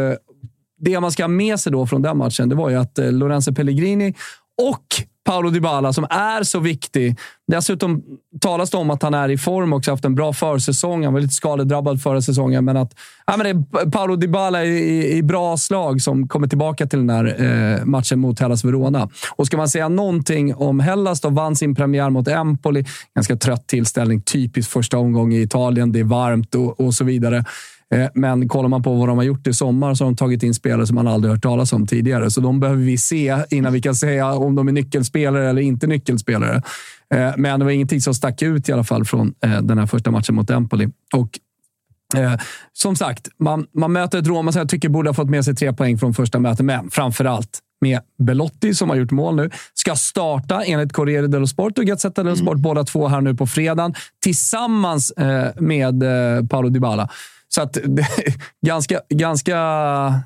det 0.80 1.00
man 1.00 1.12
ska 1.12 1.22
ha 1.22 1.28
med 1.28 1.60
sig 1.60 1.72
då 1.72 1.86
från 1.86 2.02
den 2.02 2.16
matchen, 2.16 2.48
det 2.48 2.54
var 2.54 2.70
ju 2.70 2.76
att 2.76 2.98
eh, 2.98 3.12
Lorenzo 3.12 3.54
Pellegrini 3.54 4.14
och 4.62 4.86
Paolo 5.24 5.50
Dybala 5.50 5.92
som 5.92 6.04
är 6.10 6.42
så 6.42 6.60
viktig. 6.60 7.18
Dessutom 7.46 8.02
talas 8.40 8.70
det 8.70 8.76
om 8.76 8.90
att 8.90 9.02
han 9.02 9.14
är 9.14 9.28
i 9.28 9.38
form 9.38 9.72
också, 9.72 9.90
haft 9.90 10.04
en 10.04 10.14
bra 10.14 10.32
försäsong. 10.32 11.04
Han 11.04 11.12
var 11.12 11.20
lite 11.20 11.34
skadedrabbad 11.34 12.02
förra 12.02 12.22
säsongen, 12.22 12.64
men 12.64 12.76
att 12.76 12.94
ja, 13.26 13.36
men 13.36 13.44
det 13.44 13.80
är 13.80 13.90
Paolo 13.90 14.16
Dybala 14.16 14.64
i, 14.64 15.16
i 15.16 15.22
bra 15.22 15.56
slag 15.56 16.02
som 16.02 16.28
kommer 16.28 16.46
tillbaka 16.48 16.86
till 16.86 16.98
den 16.98 17.10
här 17.10 17.42
eh, 17.42 17.84
matchen 17.84 18.18
mot 18.18 18.40
Hellas 18.40 18.64
Verona. 18.64 19.08
Och 19.36 19.46
ska 19.46 19.56
man 19.56 19.68
säga 19.68 19.88
någonting 19.88 20.54
om 20.54 20.80
Hellas, 20.80 21.20
då 21.20 21.28
vann 21.28 21.56
sin 21.56 21.74
premiär 21.74 22.10
mot 22.10 22.28
Empoli. 22.28 22.84
Ganska 23.14 23.36
trött 23.36 23.66
tillställning, 23.66 24.22
typiskt 24.22 24.72
första 24.72 24.98
omgång 24.98 25.32
i 25.32 25.42
Italien. 25.42 25.92
Det 25.92 26.00
är 26.00 26.04
varmt 26.04 26.54
och, 26.54 26.80
och 26.80 26.94
så 26.94 27.04
vidare. 27.04 27.44
Eh, 27.92 28.08
men 28.14 28.48
kollar 28.48 28.68
man 28.68 28.82
på 28.82 28.94
vad 28.94 29.08
de 29.08 29.16
har 29.16 29.24
gjort 29.24 29.46
i 29.46 29.52
sommar 29.52 29.94
så 29.94 30.04
har 30.04 30.10
de 30.10 30.16
tagit 30.16 30.42
in 30.42 30.54
spelare 30.54 30.86
som 30.86 30.94
man 30.94 31.08
aldrig 31.08 31.32
hört 31.32 31.42
talas 31.42 31.72
om 31.72 31.86
tidigare. 31.86 32.30
Så 32.30 32.40
de 32.40 32.60
behöver 32.60 32.82
vi 32.82 32.98
se 32.98 33.36
innan 33.50 33.72
vi 33.72 33.80
kan 33.82 33.94
säga 33.94 34.34
om 34.34 34.54
de 34.54 34.68
är 34.68 34.72
nyckelspelare 34.72 35.50
eller 35.50 35.62
inte 35.62 35.86
nyckelspelare. 35.86 36.62
Eh, 37.14 37.30
men 37.36 37.58
det 37.58 37.64
var 37.64 37.72
ingenting 37.72 38.00
som 38.00 38.14
stack 38.14 38.42
ut 38.42 38.68
i 38.68 38.72
alla 38.72 38.84
fall 38.84 39.04
från 39.04 39.34
eh, 39.44 39.62
den 39.62 39.78
här 39.78 39.86
första 39.86 40.10
matchen 40.10 40.34
mot 40.34 40.50
Empoli. 40.50 40.88
Och 41.14 41.38
som 42.72 42.96
sagt, 42.96 43.28
man, 43.38 43.66
man 43.74 43.92
möter 43.92 44.18
ett 44.18 44.26
Roma 44.26 44.52
som 44.52 44.58
jag 44.58 44.68
tycker 44.68 44.88
borde 44.88 45.08
ha 45.08 45.14
fått 45.14 45.30
med 45.30 45.44
sig 45.44 45.54
tre 45.54 45.72
poäng 45.72 45.98
från 45.98 46.14
första 46.14 46.38
mötet, 46.38 46.64
men 46.64 46.90
framför 46.90 47.24
allt 47.24 47.58
med 47.80 48.00
Belotti 48.18 48.74
som 48.74 48.90
har 48.90 48.96
gjort 48.96 49.10
mål 49.10 49.36
nu. 49.36 49.50
Ska 49.74 49.94
starta 49.96 50.62
enligt 50.62 50.92
Corriere 50.92 51.26
dello 51.26 51.46
Sport 51.46 51.78
och 51.78 51.84
Gazzetta 51.84 52.22
dello 52.22 52.36
Sport, 52.36 52.48
mm. 52.48 52.62
båda 52.62 52.84
två 52.84 53.08
här 53.08 53.20
nu 53.20 53.34
på 53.34 53.46
fredagen, 53.46 53.94
tillsammans 54.22 55.12
med 55.56 56.02
Paolo 56.50 56.68
Dybala. 56.68 57.08
Så 57.54 57.62
att 57.62 57.72
det, 57.72 58.06
ganska, 58.66 59.00
ganska, 59.08 59.52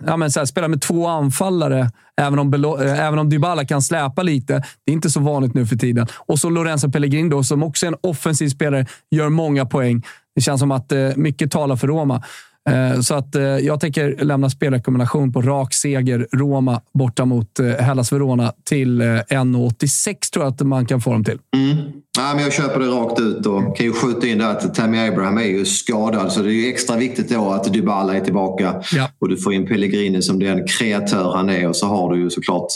ja 0.07 0.17
men 0.17 0.31
så 0.31 0.41
här, 0.41 0.47
spela 0.47 0.69
med 0.69 0.81
två 0.81 1.07
anfallare, 1.07 1.91
även 2.21 2.39
om, 2.39 2.55
eh, 2.55 3.07
även 3.07 3.19
om 3.19 3.31
Dybala 3.31 3.65
kan 3.65 3.83
släpa 3.83 4.23
lite. 4.23 4.53
Det 4.85 4.93
är 4.93 4.95
inte 4.95 5.11
så 5.11 5.21
vanligt 5.21 5.55
nu 5.55 5.67
för 5.67 5.77
tiden. 5.77 6.07
Och 6.15 6.39
så 6.39 6.51
Lorenzo 6.51 6.91
Pellegrini 6.91 7.31
då, 7.31 7.43
som 7.43 7.63
också 7.63 7.87
är 7.87 7.89
en 7.89 7.99
offensiv 8.01 8.49
spelare, 8.49 8.87
gör 9.11 9.29
många 9.29 9.67
poäng. 9.67 10.03
Det 10.35 10.41
känns 10.41 10.61
som 10.61 10.71
att 10.71 10.93
eh, 10.93 11.09
mycket 11.17 11.51
talar 11.51 11.77
för 11.77 11.87
Roma. 11.87 12.23
Eh, 12.69 13.01
så 13.01 13.15
att 13.15 13.35
eh, 13.35 13.43
jag 13.43 13.81
tänker 13.81 14.25
lämna 14.25 14.51
spelrekommendation 14.51 15.33
på 15.33 15.43
rak 15.43 15.75
seger 15.75 16.27
Roma 16.33 16.81
borta 16.95 17.25
mot 17.25 17.61
eh, 17.61 17.67
Hellas 17.67 18.13
Verona 18.13 18.53
till 18.65 19.03
1,86 19.03 20.33
tror 20.33 20.45
jag 20.45 20.53
att 20.53 20.61
man 20.61 20.87
kan 20.87 21.01
få 21.01 21.13
dem 21.13 21.25
till. 21.25 21.39
Mm. 21.57 21.77
Nej, 22.17 22.35
men 22.35 22.45
jag 22.45 22.53
köper 22.53 22.81
det 22.81 22.87
rakt 22.87 23.21
ut 23.21 23.47
och 23.47 23.77
kan 23.77 23.87
ju 23.87 23.93
skjuta 23.93 24.27
in 24.27 24.39
där 24.39 24.51
att 24.51 24.75
Tammy 24.75 24.99
Abraham 24.99 25.39
är 25.39 25.43
ju 25.43 25.65
skadad 25.65 26.33
så 26.33 26.43
det 26.43 26.51
är 26.51 26.53
ju 26.53 26.69
extra 26.69 26.97
viktigt 26.97 27.29
då 27.29 27.51
att 27.51 27.73
Dybala 27.73 28.17
är 28.17 28.21
tillbaka 28.21 28.83
ja. 28.93 29.11
och 29.19 29.29
du 29.29 29.37
får 29.37 29.53
in 29.53 29.67
Pellegrini 29.67 30.23
som 30.23 30.39
den 30.39 30.67
kreatör 30.67 31.33
han 31.37 31.51
är 31.51 31.69
och 31.69 31.77
så 31.77 31.87
har 31.87 32.13
du 32.13 32.21
ju 32.21 32.31
såklart 32.31 32.69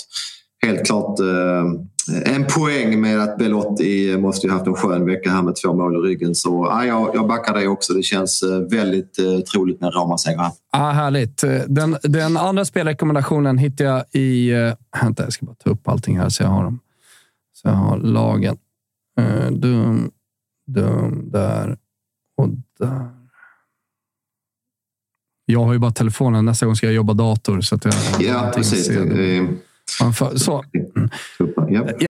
helt 0.63 0.87
klart 0.87 1.21
eh, 1.21 2.35
en 2.35 2.45
poäng 2.45 3.01
med 3.01 3.21
att 3.21 3.39
Belotti 3.39 4.17
måste 4.19 4.47
ju 4.47 4.53
haft 4.53 4.67
en 4.67 4.75
skön 4.75 5.07
vecka 5.07 5.31
här 5.31 5.43
med 5.43 5.55
två 5.57 5.75
mål 5.75 5.95
i 5.95 6.09
ryggen. 6.09 6.35
Så 6.35 6.67
ja, 6.71 6.85
jag, 6.85 7.11
jag 7.15 7.29
backar 7.29 7.55
det 7.55 7.69
också. 7.69 7.93
Det 7.93 8.03
känns 8.03 8.43
eh, 8.43 8.59
väldigt 8.59 9.19
eh, 9.19 9.39
troligt 9.41 9.81
med 9.81 9.93
här. 10.39 10.51
Ja, 10.73 10.91
härligt. 10.91 11.45
Den, 11.67 11.97
den 12.03 12.37
andra 12.37 12.65
spelrekommendationen 12.65 13.59
hittar 13.59 13.85
jag 13.85 14.05
i... 14.13 14.51
Eh, 14.51 14.73
vänta, 15.03 15.23
jag 15.23 15.33
ska 15.33 15.47
bara 15.47 15.57
ta 15.65 15.71
upp 15.71 15.89
allting 15.89 16.19
här 16.19 16.29
så 16.29 16.43
jag 16.43 16.51
har 16.51 16.65
dem. 16.65 16.79
Så 17.53 17.69
jag 17.69 17.75
har 17.75 17.99
lagen. 17.99 18.57
Uh, 19.21 19.51
dum, 19.51 20.11
dum, 20.67 21.31
där 21.31 21.79
och 22.37 22.49
där. 22.79 23.11
Jag 25.45 25.65
har 25.65 25.73
ju 25.73 25.79
bara 25.79 25.93
telefonen. 25.93 26.45
Nästa 26.45 26.67
gång 26.67 26.77
ska 26.77 26.87
jag 26.87 26.95
jobba 26.95 27.13
dator. 27.15 27.61
Så 27.61 27.75
att 27.75 27.85
jag 27.85 27.95
ja, 28.21 28.53
precis. 28.55 28.91
Så. 30.37 30.65
Yep. 31.71 32.10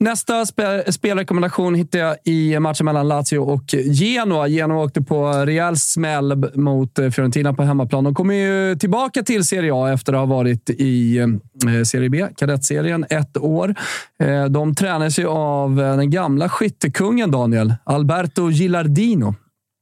Nästa 0.00 0.46
spe 0.46 0.92
spelrekommendation 0.92 1.74
hittar 1.74 1.98
jag 1.98 2.16
i 2.24 2.58
matchen 2.58 2.84
mellan 2.84 3.08
Lazio 3.08 3.38
och 3.38 3.64
Genoa. 3.74 4.48
Genoa 4.48 4.84
åkte 4.84 5.02
på 5.02 5.32
rejäl 5.32 5.76
smäll 5.76 6.56
mot 6.56 6.98
eh, 6.98 7.10
Fiorentina 7.10 7.52
på 7.52 7.62
hemmaplan. 7.62 8.04
De 8.04 8.14
kommer 8.14 8.34
ju 8.34 8.76
tillbaka 8.76 9.22
till 9.22 9.44
Serie 9.44 9.74
A 9.74 9.92
efter 9.92 10.12
att 10.12 10.18
ha 10.18 10.26
varit 10.26 10.70
i 10.70 11.18
eh, 11.18 11.82
Serie 11.84 12.10
B, 12.10 12.26
kadettserien, 12.36 13.06
ett 13.10 13.36
år. 13.36 13.74
Eh, 14.22 14.44
de 14.44 14.74
tränas 14.74 15.18
ju 15.18 15.26
av 15.26 15.76
den 15.76 16.10
gamla 16.10 16.48
skyttekungen, 16.48 17.30
Daniel. 17.30 17.74
Alberto 17.84 18.50
Gilardino. 18.50 19.34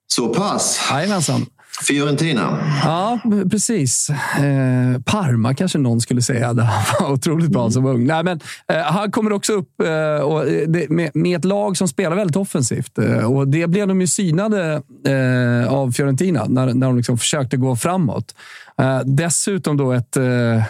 Så 0.06 0.35
pass? 0.35 0.88
Jajamensan. 0.90 1.46
Fiorentina. 1.83 2.59
Ja, 2.85 3.21
precis. 3.50 4.11
Eh, 4.11 5.00
Parma 5.04 5.54
kanske 5.54 5.78
någon 5.78 6.00
skulle 6.00 6.23
säga. 6.23 6.52
Det 6.54 6.68
var 7.00 7.12
otroligt 7.12 7.50
bra 7.50 7.71
som 7.71 7.87
ung. 7.87 8.06
Nej, 8.06 8.25
men, 8.25 8.40
eh, 8.68 8.76
han 8.76 9.11
kommer 9.11 9.33
också 9.33 9.52
upp 9.52 9.80
eh, 9.80 10.25
och, 10.25 10.49
eh, 10.49 10.68
det, 10.68 10.90
med, 10.90 11.11
med, 11.14 11.38
ett 11.38 11.45
lag 11.45 11.76
som 11.76 11.88
spelar 11.88 12.16
väldigt 12.16 12.37
offensivt. 12.37 12.99
Eh, 12.99 13.33
och 13.33 13.49
Det 13.49 13.66
blev 13.66 13.88
de 13.88 14.00
ju 14.00 14.06
synade 14.06 14.83
eh, 15.06 15.73
av 15.73 15.92
Fiorentina 15.92 16.45
när, 16.49 16.75
när 16.75 16.87
de 16.87 16.97
liksom 16.97 17.18
försökte 17.18 17.56
gå 17.56 17.76
framåt. 17.76 18.35
Uh, 18.83 19.00
dessutom 19.04 19.76
då 19.76 19.92
ett, 19.92 20.16
uh, 20.16 20.62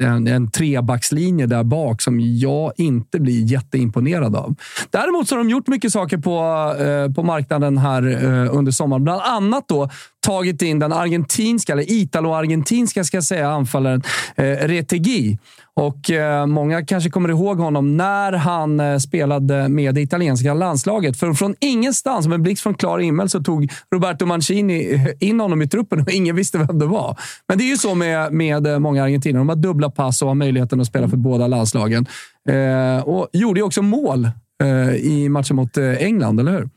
en, 0.00 0.26
en 0.26 0.50
trebackslinje 0.50 1.46
där 1.46 1.64
bak 1.64 2.02
som 2.02 2.20
jag 2.20 2.72
inte 2.76 3.20
blir 3.20 3.44
jätteimponerad 3.44 4.36
av. 4.36 4.54
Däremot 4.90 5.28
så 5.28 5.34
har 5.34 5.38
de 5.38 5.50
gjort 5.50 5.66
mycket 5.66 5.92
saker 5.92 6.18
på, 6.18 6.42
på 7.14 7.22
marknaden 7.22 7.78
här 7.78 8.02
under 8.48 8.72
sommaren. 8.72 9.04
Bland 9.04 9.22
annat 9.22 9.68
då 9.68 9.90
tagit 10.26 10.62
in 10.62 10.78
den 10.78 10.92
argentinska, 10.92 11.72
eller 11.72 11.92
italo-argentinska 11.92 13.04
ska 13.04 13.16
jag 13.16 13.24
säga, 13.24 13.50
anfallaren 13.50 14.02
eh, 14.36 14.44
Retegi 14.44 15.38
och 15.80 16.10
eh, 16.10 16.46
Många 16.46 16.84
kanske 16.84 17.10
kommer 17.10 17.28
ihåg 17.28 17.58
honom 17.58 17.96
när 17.96 18.32
han 18.32 18.80
eh, 18.80 18.98
spelade 18.98 19.68
med 19.68 19.94
det 19.94 20.00
italienska 20.00 20.54
landslaget. 20.54 21.16
För 21.16 21.32
från 21.32 21.54
ingenstans, 21.60 22.24
som 22.24 22.32
en 22.32 22.42
blixt 22.42 22.62
från 22.62 22.74
klar 22.74 22.98
himmel, 22.98 23.28
så 23.28 23.42
tog 23.42 23.72
Roberto 23.94 24.26
Mancini 24.26 24.94
eh, 24.94 25.28
in 25.28 25.40
honom 25.40 25.62
i 25.62 25.68
truppen 25.68 26.00
och 26.00 26.10
ingen 26.10 26.36
visste 26.36 26.58
vem 26.58 26.78
det 26.78 26.86
var. 26.86 27.18
Men 27.48 27.58
det 27.58 27.64
är 27.64 27.68
ju 27.68 27.76
så 27.76 27.94
med, 27.94 28.32
med 28.32 28.80
många 28.80 29.04
argentiner. 29.04 29.38
De 29.38 29.48
har 29.48 29.56
dubbla 29.56 29.90
pass 29.90 30.22
och 30.22 30.28
har 30.28 30.34
möjligheten 30.34 30.80
att 30.80 30.86
spela 30.86 31.08
för 31.08 31.16
båda 31.16 31.46
landslagen. 31.46 32.06
Eh, 32.48 33.08
och 33.08 33.28
gjorde 33.32 33.60
ju 33.60 33.64
också 33.64 33.82
mål 33.82 34.30
i 34.98 35.28
matchen 35.28 35.56
mot 35.56 35.78
England, 35.78 36.40
eller 36.40 36.52
hur? 36.52 36.68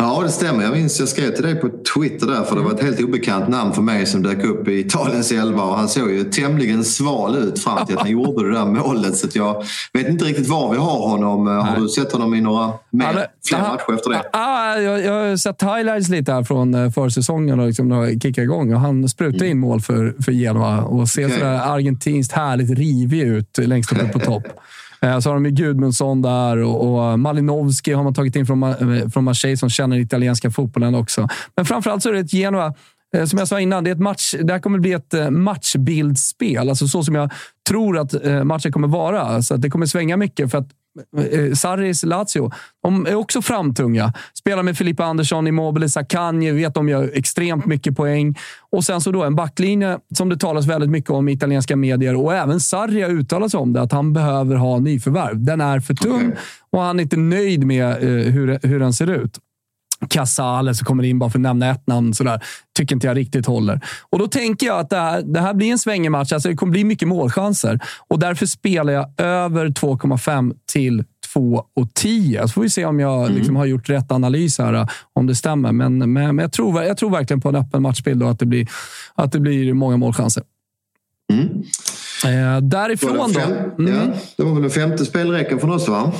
Ja, 0.00 0.22
det 0.22 0.30
stämmer. 0.30 0.62
Jag 0.62 0.72
minns 0.72 1.00
jag 1.00 1.08
skrev 1.08 1.30
till 1.30 1.42
dig 1.42 1.54
på 1.54 1.68
Twitter 1.94 2.26
där 2.26 2.44
för 2.44 2.56
det 2.56 2.62
var 2.62 2.72
ett 2.72 2.82
helt 2.82 3.00
obekant 3.00 3.48
namn 3.48 3.72
för 3.72 3.82
mig 3.82 4.06
som 4.06 4.22
dök 4.22 4.44
upp 4.44 4.68
i 4.68 4.80
Italiens 4.80 5.32
elva 5.32 5.62
och 5.62 5.76
han 5.76 5.88
såg 5.88 6.10
ju 6.10 6.24
tämligen 6.24 6.84
sval 6.84 7.36
ut 7.36 7.58
fram 7.58 7.86
till 7.86 7.96
att 7.96 8.00
han 8.00 8.10
gjorde 8.10 8.48
det 8.48 8.58
där 8.58 8.64
målet. 8.64 9.16
Så 9.16 9.28
jag 9.32 9.64
vet 9.92 10.08
inte 10.08 10.24
riktigt 10.24 10.48
var 10.48 10.72
vi 10.72 10.78
har 10.78 11.08
honom. 11.08 11.44
Nej. 11.44 11.54
Har 11.54 11.76
du 11.76 11.88
sett 11.88 12.12
honom 12.12 12.34
i 12.34 12.40
några 12.40 12.72
mer, 12.90 13.12
ja, 13.14 13.24
fler 13.44 13.58
matcher 13.58 13.94
efter 13.94 14.10
det? 14.10 14.22
Ja, 14.32 14.78
jag, 14.78 15.04
jag 15.04 15.12
har 15.12 15.36
sett 15.36 15.62
highlights 15.62 16.08
lite 16.08 16.32
här 16.32 16.42
från 16.42 16.74
eh, 16.74 16.90
försäsongen 16.90 17.60
och 17.60 17.66
liksom 17.66 18.18
kickat 18.22 18.42
igång. 18.42 18.74
Och 18.74 18.80
han 18.80 19.08
sprutar 19.08 19.46
in 19.46 19.58
mål 19.58 19.80
för, 19.80 20.14
för 20.24 20.32
Genoa 20.32 20.82
och 20.82 21.08
ser 21.08 21.26
okay. 21.26 21.38
sådär 21.38 21.60
argentinskt 21.74 22.32
härligt 22.32 22.78
rivig 22.78 23.22
ut 23.22 23.58
längst 23.58 23.92
uppe 23.92 24.08
på 24.08 24.18
topp. 24.18 24.46
Eh, 25.02 25.18
så 25.18 25.30
har 25.30 25.34
de 25.34 25.44
ju 25.44 25.50
Gudmundsson 25.50 26.22
där 26.22 26.56
och, 26.56 27.18
Malinowski 27.18 27.92
har 27.92 28.04
man 28.04 28.14
tagit 28.14 28.36
in 28.36 28.46
från, 28.46 28.62
eh, 28.62 29.08
från 29.08 29.24
Marseille 29.24 29.56
som 29.56 29.70
känner 29.70 29.96
den 29.96 30.06
italienska 30.06 30.50
fotbollen 30.50 30.94
också. 30.94 31.28
Men 31.56 31.64
framförallt 31.64 32.02
så 32.02 32.08
är 32.08 32.12
det 32.12 32.20
ett 32.20 32.32
Genoa 32.32 32.74
eh, 33.16 33.24
som 33.24 33.38
jag 33.38 33.48
sa 33.48 33.60
innan, 33.60 33.84
det, 33.84 33.90
är 33.90 33.94
ett 33.94 34.00
match, 34.00 34.34
det 34.42 34.52
här 34.52 34.60
kommer 34.60 34.78
bli 34.78 34.92
ett 34.92 35.14
matchbildspel. 35.30 36.68
Alltså 36.68 36.88
så 36.88 37.02
som 37.02 37.14
jag 37.14 37.32
tror 37.68 37.98
att 37.98 38.14
matchen 38.44 38.72
kommer 38.72 38.88
vara. 38.88 39.42
Så 39.42 39.54
att 39.54 39.62
det 39.62 39.70
kommer 39.70 39.86
svänga 39.86 40.16
mycket. 40.16 40.50
För 40.50 40.58
att 40.58 40.68
Sarris 41.54 42.04
Lazio, 42.04 42.50
de 42.82 43.06
är 43.06 43.14
också 43.14 43.42
framtunga. 43.42 44.12
Spelar 44.34 44.62
med 44.62 44.76
Filippa 44.76 45.04
Andersson, 45.04 45.46
Immobile, 45.46 45.88
Saccagni, 45.88 46.50
vet 46.50 46.74
de 46.74 46.88
gör 46.88 47.10
extremt 47.14 47.66
mycket 47.66 47.96
poäng. 47.96 48.38
Och 48.70 48.84
sen 48.84 49.00
så 49.00 49.12
då 49.12 49.24
en 49.24 49.34
backlinje 49.34 49.98
som 50.14 50.28
det 50.28 50.36
talas 50.36 50.66
väldigt 50.66 50.90
mycket 50.90 51.10
om 51.10 51.28
i 51.28 51.32
italienska 51.32 51.76
medier 51.76 52.16
och 52.16 52.34
även 52.34 52.60
Sarri 52.60 53.02
har 53.02 53.10
uttalat 53.10 53.50
sig 53.50 53.60
om 53.60 53.72
det, 53.72 53.80
att 53.80 53.92
han 53.92 54.12
behöver 54.12 54.56
ha 54.56 54.78
nyförvärv. 54.78 55.44
Den 55.44 55.60
är 55.60 55.80
för 55.80 55.94
tung 55.94 56.32
och 56.70 56.82
han 56.82 56.98
är 56.98 57.02
inte 57.02 57.16
nöjd 57.16 57.66
med 57.66 57.90
eh, 57.90 58.32
hur, 58.32 58.58
hur 58.62 58.80
den 58.80 58.92
ser 58.92 59.10
ut. 59.10 59.38
Casale 60.08 60.74
som 60.74 60.84
kommer 60.84 61.04
in 61.04 61.18
bara 61.18 61.30
för 61.30 61.38
att 61.38 61.42
nämna 61.42 61.70
ett 61.70 61.86
namn. 61.86 62.14
Sådär. 62.14 62.40
Tycker 62.76 62.94
inte 62.94 63.06
jag 63.06 63.16
riktigt 63.16 63.46
håller. 63.46 63.80
Och 64.10 64.18
Då 64.18 64.26
tänker 64.26 64.66
jag 64.66 64.80
att 64.80 64.90
det 64.90 64.96
här, 64.96 65.22
det 65.22 65.40
här 65.40 65.54
blir 65.54 65.72
en 65.72 65.78
svängig 65.78 66.10
match. 66.10 66.32
Alltså 66.32 66.48
det 66.48 66.54
kommer 66.54 66.70
bli 66.70 66.84
mycket 66.84 67.08
målchanser. 67.08 67.80
Och 68.08 68.18
Därför 68.18 68.46
spelar 68.46 68.92
jag 68.92 69.20
över 69.20 69.66
2,5 69.66 70.54
till 70.72 71.04
2,10. 71.34 72.42
Så 72.42 72.48
får 72.48 72.62
vi 72.62 72.70
se 72.70 72.84
om 72.84 73.00
jag 73.00 73.24
mm. 73.24 73.36
liksom 73.36 73.56
har 73.56 73.66
gjort 73.66 73.88
rätt 73.88 74.12
analys 74.12 74.58
här, 74.58 74.88
om 75.12 75.26
det 75.26 75.34
stämmer. 75.34 75.72
Men, 75.72 75.98
men, 75.98 76.12
men 76.12 76.38
jag, 76.38 76.52
tror, 76.52 76.82
jag 76.82 76.96
tror 76.96 77.10
verkligen 77.10 77.40
på 77.40 77.48
en 77.48 77.56
öppen 77.56 77.82
matchbild 77.82 78.22
och 78.22 78.30
att 78.30 78.38
det 78.38 78.46
blir, 78.46 78.68
att 79.14 79.32
det 79.32 79.40
blir 79.40 79.74
många 79.74 79.96
målchanser. 79.96 80.42
Mm. 81.32 81.62
Eh, 82.24 82.60
därifrån 82.60 83.34
fem, 83.34 83.52
då. 83.76 83.82
Mm. 83.84 83.94
Ja, 83.94 84.14
det 84.36 84.42
var 84.42 84.52
väl 84.52 84.62
den 84.62 84.70
femte 84.70 85.04
spelräcken 85.04 85.60
från 85.60 85.70
oss, 85.70 85.88
va? 85.88 86.12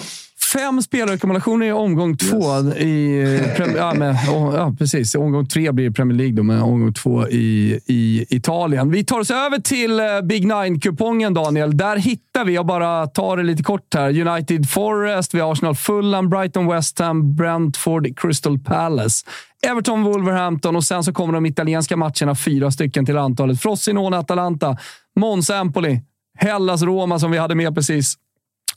Fem 0.53 0.83
spelrekommendationer 0.83 1.67
i 1.67 1.73
omgång 1.73 2.17
två. 2.17 2.59
Yes. 2.59 2.77
I, 2.77 3.41
ja, 3.77 3.95
med, 3.95 4.17
ja, 4.27 4.75
precis. 4.79 5.15
Omgång 5.15 5.47
tre 5.47 5.73
blir 5.73 5.91
Premier 5.91 6.19
League, 6.19 6.37
då, 6.37 6.43
men 6.43 6.63
omgång 6.63 6.93
två 6.93 7.29
i, 7.29 7.81
i 7.87 8.27
Italien. 8.29 8.91
Vi 8.91 9.05
tar 9.05 9.21
oss 9.21 9.31
över 9.31 9.59
till 9.59 10.01
eh, 10.01 10.07
Big 10.23 10.47
Nine-kupongen, 10.47 11.35
Daniel. 11.35 11.77
Där 11.77 11.97
hittar 11.97 12.45
vi, 12.45 12.55
jag 12.55 12.67
bara 12.67 13.07
tar 13.07 13.37
det 13.37 13.43
lite 13.43 13.63
kort 13.63 13.95
här, 13.95 14.29
United 14.29 14.71
Forest, 14.71 15.35
vi 15.35 15.41
har 15.41 15.53
Arsenal 15.53 15.75
Fulham, 15.75 16.29
Brighton 16.29 16.67
West 16.67 16.99
Ham, 16.99 17.35
Brentford 17.37 18.19
Crystal 18.19 18.59
Palace. 18.59 19.27
Everton, 19.67 20.03
Wolverhampton 20.03 20.77
och 20.77 20.85
sen 20.85 21.05
så 21.05 21.13
kommer 21.13 21.33
de 21.33 21.47
italienska 21.47 21.97
matcherna, 21.97 22.35
fyra 22.35 22.71
stycken 22.71 23.07
till 23.07 23.19
antalet. 23.19 23.61
Frosinone, 23.61 24.19
Atalanta, 24.19 24.77
Monza, 25.21 25.57
Empoli, 25.57 26.01
Hellas, 26.39 26.83
Roma 26.83 27.19
som 27.19 27.31
vi 27.31 27.39
hade 27.39 27.55
med 27.55 27.75
precis 27.75 28.15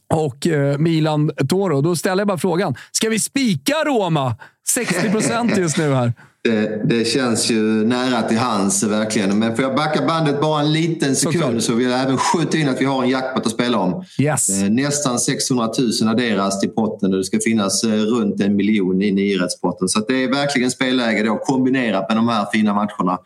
och 0.08 0.48
eh, 0.48 0.78
Milan 0.78 1.32
Toro. 1.50 1.82
Då 1.82 1.96
ställer 1.96 2.22
jag 2.22 2.28
bara 2.28 2.38
frågan. 2.38 2.76
Ska 2.92 3.10
vi 3.10 3.20
spika 3.20 3.74
Roma? 3.86 4.36
60 4.68 5.10
procent 5.10 5.58
just 5.58 5.78
nu 5.78 5.94
här. 5.94 6.13
Det, 6.44 6.82
det, 6.86 7.08
känns 7.08 7.52
ju 7.52 7.62
nära 7.86 8.22
till 8.22 8.38
hands 8.38 8.84
verkligen. 8.84 9.39
Men 9.39 9.56
får 9.56 9.66
jag 9.66 9.76
backa 9.76 10.06
bandet 10.06 10.42
bara 10.42 10.62
en 10.62 10.74
liten 10.74 11.16
sekund 11.16 11.63
så, 11.63 11.72
så 11.72 11.74
vill 11.74 11.89
jag 11.89 12.02
även 12.02 12.18
skjuta 12.18 12.58
in 12.58 12.70
att 12.70 12.82
vi 12.82 12.86
har 12.86 13.04
en 13.04 13.10
jackpot 13.10 13.46
att 13.46 13.52
spela 13.52 13.78
om. 13.78 14.06
Yes. 14.20 14.63
Eh, 14.63 14.70
nästan 14.70 15.20
600 15.20 15.70
000 16.02 16.10
adderas 16.10 16.60
till 16.60 16.70
potten 16.70 17.12
och 17.12 17.18
det 17.18 17.24
ska 17.24 17.39
finnas 17.39 17.84
eh, 17.84 17.89
runt 17.89 18.42
en 18.42 18.56
miljon 18.56 19.02
i 19.02 19.12
niorättspotten. 19.12 19.88
Så 19.88 20.00
det 20.00 20.24
är 20.24 20.32
verkligen 20.32 20.72
spelläge 20.72 21.24
då 21.24 21.36
kombinerat 21.36 22.10
med 22.10 22.18
de 22.18 22.28
här 22.28 22.46
fina 22.54 22.74
matcherna 22.74 23.18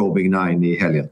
på 0.00 0.12
Big 0.12 0.30
Nine 0.30 0.64
i 0.64 0.80
helgen. 0.80 1.06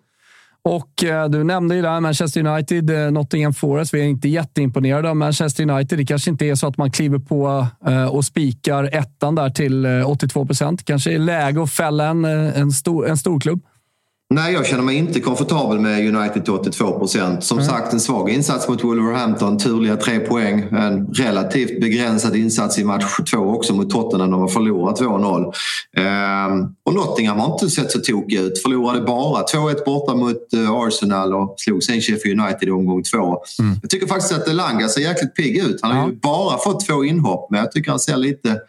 Och 0.65 1.05
eh, 1.05 1.29
du 1.29 1.45
nämnde 1.45 1.75
ju 1.75 1.83
där 1.83 2.01
Manchester 2.01 2.47
United, 2.47 2.91
eh, 2.91 3.11
Nottingham 3.11 3.55
Forest. 3.55 3.95
Vi 3.95 4.01
är 4.01 4.05
inte 4.05 4.29
jätteimponerade 4.29 5.11
av 5.11 5.17
Manchester 5.17 5.71
United. 5.71 5.99
Det 5.99 6.05
kanske 6.05 6.31
inte 6.31 6.47
är 6.47 6.55
så 6.55 6.67
att 6.67 6.77
man 6.77 6.91
kliver 6.91 7.19
på 7.19 7.67
eh, 7.87 8.05
och 8.05 8.25
spikar 8.25 8.85
ettan 8.93 9.35
där 9.35 9.51
till 9.51 9.85
eh, 9.85 10.11
82 10.11 10.47
procent. 10.47 10.85
Kanske 10.85 11.13
är 11.13 11.19
läge 11.19 11.63
att 11.63 11.71
fälla 11.73 12.07
en, 12.07 12.25
eh, 12.25 12.61
en, 12.61 12.71
stor, 12.71 13.09
en 13.09 13.17
stor 13.17 13.41
klubb. 13.41 13.61
Nej, 14.35 14.53
jag 14.53 14.67
känner 14.67 14.83
mig 14.83 14.97
inte 14.97 15.21
komfortabel 15.21 15.81
med 15.81 16.17
United 16.17 16.45
till 16.45 16.55
82 16.55 16.99
procent. 16.99 17.45
Som 17.45 17.59
mm. 17.59 17.71
sagt, 17.71 17.93
en 17.93 18.01
svag 18.01 18.31
insats 18.31 18.69
mot 18.69 18.85
Wolverhampton. 18.85 19.59
Turliga 19.59 19.97
tre 19.97 20.19
poäng. 20.19 20.61
En 20.73 21.07
relativt 21.07 21.81
begränsad 21.81 22.37
insats 22.37 22.79
i 22.79 22.85
match 22.85 23.05
två 23.31 23.39
också 23.39 23.75
mot 23.75 23.91
Tottenham. 23.91 24.31
De 24.31 24.41
har 24.41 24.49
förlorat 24.49 25.01
2-0. 25.01 25.53
Ehm, 25.97 26.69
och 26.85 26.95
Nottingham 26.95 27.39
har 27.39 27.53
inte 27.53 27.71
sett 27.71 27.91
så 27.91 27.99
tokig 27.99 28.39
ut. 28.39 28.63
Förlorade 28.63 29.01
bara 29.01 29.43
2-1 29.43 29.85
borta 29.85 30.15
mot 30.15 30.53
eh, 30.53 30.71
Arsenal 30.71 31.35
och 31.35 31.55
slog 31.59 31.83
sen 31.83 32.01
Sheffield 32.01 32.41
United 32.41 32.69
i 32.69 32.71
omgång 32.71 33.03
två. 33.03 33.45
Mm. 33.59 33.79
Jag 33.83 33.91
tycker 33.91 34.07
faktiskt 34.07 34.33
att 34.33 34.49
Elanga 34.49 34.89
ser 34.89 35.01
jäkligt 35.01 35.35
pigg 35.35 35.57
ut. 35.57 35.79
Han 35.83 35.91
har 35.91 35.99
ja. 35.99 36.09
ju 36.09 36.17
bara 36.17 36.59
fått 36.59 36.87
två 36.87 37.05
inhopp, 37.05 37.51
men 37.51 37.61
jag 37.61 37.73
tycker 37.73 37.91
han 37.91 38.01
ser 38.01 38.17
lite 38.17 38.61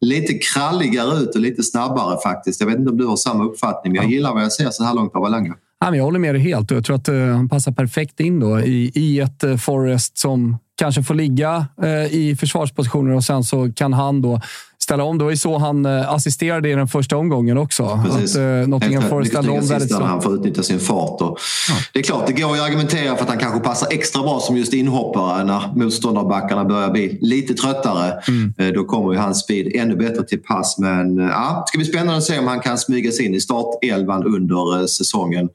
lite 0.00 0.34
kralligare 0.34 1.18
ut 1.18 1.34
och 1.34 1.40
lite 1.40 1.62
snabbare 1.62 2.18
faktiskt. 2.22 2.60
Jag 2.60 2.66
vet 2.66 2.78
inte 2.78 2.90
om 2.90 2.96
du 2.96 3.06
har 3.06 3.16
samma 3.16 3.44
uppfattning, 3.44 3.92
men 3.92 4.02
jag 4.02 4.12
gillar 4.12 4.34
vad 4.34 4.42
jag 4.42 4.52
ser 4.52 4.70
så 4.70 4.84
här 4.84 4.94
långt 4.94 5.14
av 5.14 5.24
Alanga. 5.24 5.54
Jag 5.80 6.04
håller 6.04 6.18
med 6.18 6.34
dig 6.34 6.42
helt 6.42 6.70
och 6.70 6.76
jag 6.76 6.84
tror 6.84 6.96
att 6.96 7.08
uh, 7.08 7.26
han 7.26 7.48
passar 7.48 7.72
perfekt 7.72 8.20
in 8.20 8.40
då 8.40 8.60
i, 8.60 8.92
i 8.94 9.20
ett 9.20 9.44
uh, 9.44 9.56
Forest 9.56 10.18
som 10.18 10.58
kanske 10.76 11.02
får 11.02 11.14
ligga 11.14 11.66
uh, 11.82 12.14
i 12.14 12.36
försvarspositioner 12.40 13.14
och 13.14 13.24
sen 13.24 13.44
så 13.44 13.72
kan 13.72 13.92
han 13.92 14.22
då 14.22 14.40
ställa 14.82 15.04
om. 15.04 15.18
Det 15.18 15.24
var 15.24 15.30
ju 15.30 15.36
så 15.36 15.58
han 15.58 15.86
eh, 15.86 16.12
assisterade 16.12 16.68
i 16.68 16.74
den 16.74 16.88
första 16.88 17.16
omgången 17.16 17.58
också. 17.58 18.00
Precis. 18.04 18.36
Att, 18.36 18.40
eh, 18.40 18.68
Nottingham 18.68 19.02
Forest 19.08 19.30
ställde 19.30 19.50
om 19.50 19.66
väldigt 19.66 19.90
så. 19.92 20.02
Han 20.02 20.22
får 20.22 20.34
utnyttja 20.34 20.62
sin 20.62 20.80
fart. 20.80 21.20
Och 21.20 21.38
ja. 21.68 21.74
Det 21.92 21.98
är 21.98 22.02
klart, 22.02 22.26
det 22.26 22.32
går 22.32 22.54
att 22.54 22.60
argumentera 22.60 23.16
för 23.16 23.22
att 23.22 23.28
han 23.28 23.38
kanske 23.38 23.60
passar 23.60 23.88
extra 23.90 24.22
bra 24.22 24.40
som 24.40 24.56
just 24.56 24.72
inhoppare 24.72 25.44
när 25.44 25.72
motståndarbackarna 25.76 26.64
börjar 26.64 26.90
bli 26.90 27.18
lite 27.20 27.54
tröttare. 27.54 28.22
Mm. 28.28 28.54
Eh, 28.58 28.68
då 28.68 28.84
kommer 28.84 29.12
ju 29.12 29.18
hans 29.18 29.40
speed 29.40 29.72
ännu 29.74 29.96
bättre 29.96 30.24
till 30.24 30.42
pass. 30.42 30.78
Men 30.78 31.18
ja, 31.18 31.64
det 31.66 31.68
ska 31.68 31.78
bli 31.78 31.86
spännande 31.86 32.16
att 32.16 32.24
se 32.24 32.38
om 32.38 32.46
han 32.46 32.60
kan 32.60 32.78
smyga 32.78 33.12
sig 33.12 33.26
in 33.26 33.34
i 33.34 33.40
startelvan 33.40 34.24
under 34.24 34.86
säsongen. 34.86 35.48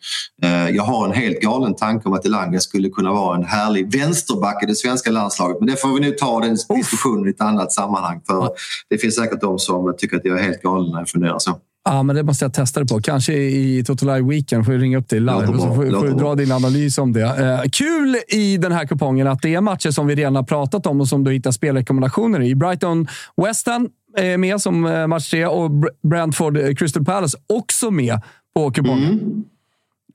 Jag 0.72 0.84
har 0.84 1.06
en 1.06 1.14
helt 1.14 1.42
galen 1.42 1.76
tanke 1.76 2.08
om 2.08 2.14
att 2.14 2.26
Elanga 2.26 2.60
skulle 2.60 2.90
kunna 2.90 3.14
vara 3.14 3.38
en 3.38 3.44
härlig 3.44 3.92
vänsterback 3.92 4.64
i 4.64 4.66
det 4.66 4.76
svenska 4.76 5.12
landslaget. 5.12 5.58
Men 5.60 5.68
det 5.68 5.82
får 5.82 5.94
vi 5.94 6.00
nu 6.00 6.12
ta 6.12 6.40
den 6.40 6.58
diskussionen 6.76 7.28
i 7.28 7.30
ett 7.30 7.42
annat 7.42 7.72
sammanhang. 7.72 8.22
För. 8.28 8.50
Det 8.90 8.98
finns 8.98 9.15
säkert 9.16 9.42
de 9.42 9.60
som 9.60 9.96
tycker 9.98 10.18
att 10.18 10.26
jag 10.26 10.40
är 10.40 10.44
helt 10.44 10.62
galen 10.62 10.92
när 10.92 11.00
jag 11.00 11.10
funderar 11.10 11.40
så. 11.40 11.58
Ja, 11.90 12.04
men 12.04 12.16
det 12.16 12.24
måste 12.24 12.46
jag 12.46 12.54
testa 12.54 12.80
det 12.80 12.86
på. 12.86 13.02
Kanske 13.02 13.34
i 13.34 13.84
Total 13.84 14.24
Weekend 14.24 14.66
får 14.66 14.74
jag 14.74 14.84
ringa 14.84 14.98
upp 14.98 15.10
dig 15.10 15.20
live 15.20 15.48
och 15.48 15.62
så 15.62 15.68
får, 15.68 15.76
får 15.76 16.08
du 16.08 16.14
dra 16.14 16.36
din 16.36 16.52
analys 16.52 16.98
om 16.98 17.14
det. 17.14 17.22
Eh, 17.22 17.62
kul 17.72 18.18
i 18.28 18.58
den 18.58 18.72
här 18.72 18.86
kupongen 18.86 19.28
att 19.28 19.42
det 19.42 19.56
är 19.56 19.62
matcher 19.62 19.92
som 19.92 20.08
vi 20.08 20.16
redan 20.16 20.36
har 20.36 20.44
pratat 20.44 20.86
om 20.86 21.02
och 21.02 21.08
som 21.08 21.24
du 21.24 21.32
hittar 21.32 21.52
spelrekommendationer 21.52 22.42
i. 22.42 22.56
Brighton 22.56 23.08
West 23.38 23.68
Ham 23.68 23.90
är 24.18 24.38
med 24.38 24.62
som 24.62 24.86
eh, 24.86 25.08
match 25.08 25.30
tre 25.30 25.46
och 25.46 25.72
Brentford 26.04 26.58
eh, 26.58 26.74
Crystal 26.74 27.06
Palace 27.06 27.38
också 27.54 27.92
med 27.92 28.22
på 28.56 28.72
kupongen. 28.72 29.12
Mm. 29.12 29.44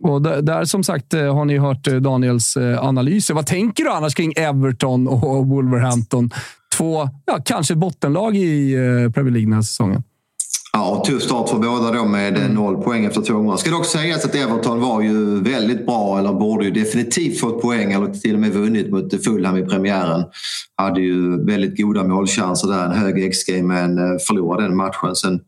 Och 0.03 0.23
där, 0.23 0.43
där, 0.43 0.65
som 0.65 0.85
sagt 0.85 1.15
eh, 1.15 1.35
har 1.35 1.45
ni 1.45 1.59
hört 1.59 1.85
Daniels 1.85 2.57
analyser. 2.57 3.35
Vad 3.35 3.47
tänker 3.47 3.85
du 3.85 3.91
annars 3.91 4.15
kring 4.15 4.33
Everton 4.37 5.09
och 5.09 5.47
Wolverhampton? 5.47 6.31
Två, 6.77 7.09
ja, 7.27 7.39
kanske 7.45 7.75
bottenlag 7.75 8.37
i 8.37 8.75
eh, 8.75 9.13
Premier 9.13 9.33
League 9.33 9.47
den 9.47 9.53
här 9.53 9.63
säsongen. 9.63 10.03
Ja, 10.73 11.03
tuff 11.07 11.23
start 11.23 11.49
för 11.49 11.59
båda 11.59 11.93
då 11.93 12.05
med 12.05 12.37
eh, 12.37 12.51
noll 12.51 12.83
poäng 12.83 13.05
efter 13.05 13.23
två 13.23 13.35
omgångar. 13.35 13.57
Ska 13.57 13.71
dock 13.71 13.87
sägas 13.87 14.25
att 14.25 14.35
Everton 14.35 14.81
var 14.81 15.03
ju 15.03 15.41
väldigt 15.41 15.87
bra, 15.87 16.19
eller 16.19 16.33
borde 16.33 16.65
ju 16.65 16.71
definitivt 16.71 17.41
fått 17.41 17.63
poäng 17.63 17.93
eller 17.93 18.07
till 18.07 18.35
och 18.35 18.41
med 18.41 18.53
vunnit 18.53 18.91
mot 18.91 19.25
Fulham 19.25 19.57
i 19.57 19.63
premiären. 19.63 20.25
Hade 20.77 21.01
ju 21.01 21.45
väldigt 21.45 21.77
goda 21.77 22.05
målchanser 22.05 22.69
där, 22.69 22.85
en 22.85 22.93
hög 22.93 23.33
XG 23.33 23.65
men 23.65 23.99
eh, 23.99 24.19
förlorade 24.29 24.63
den 24.63 24.77
matchen. 24.77 25.17
Sen 25.17 25.41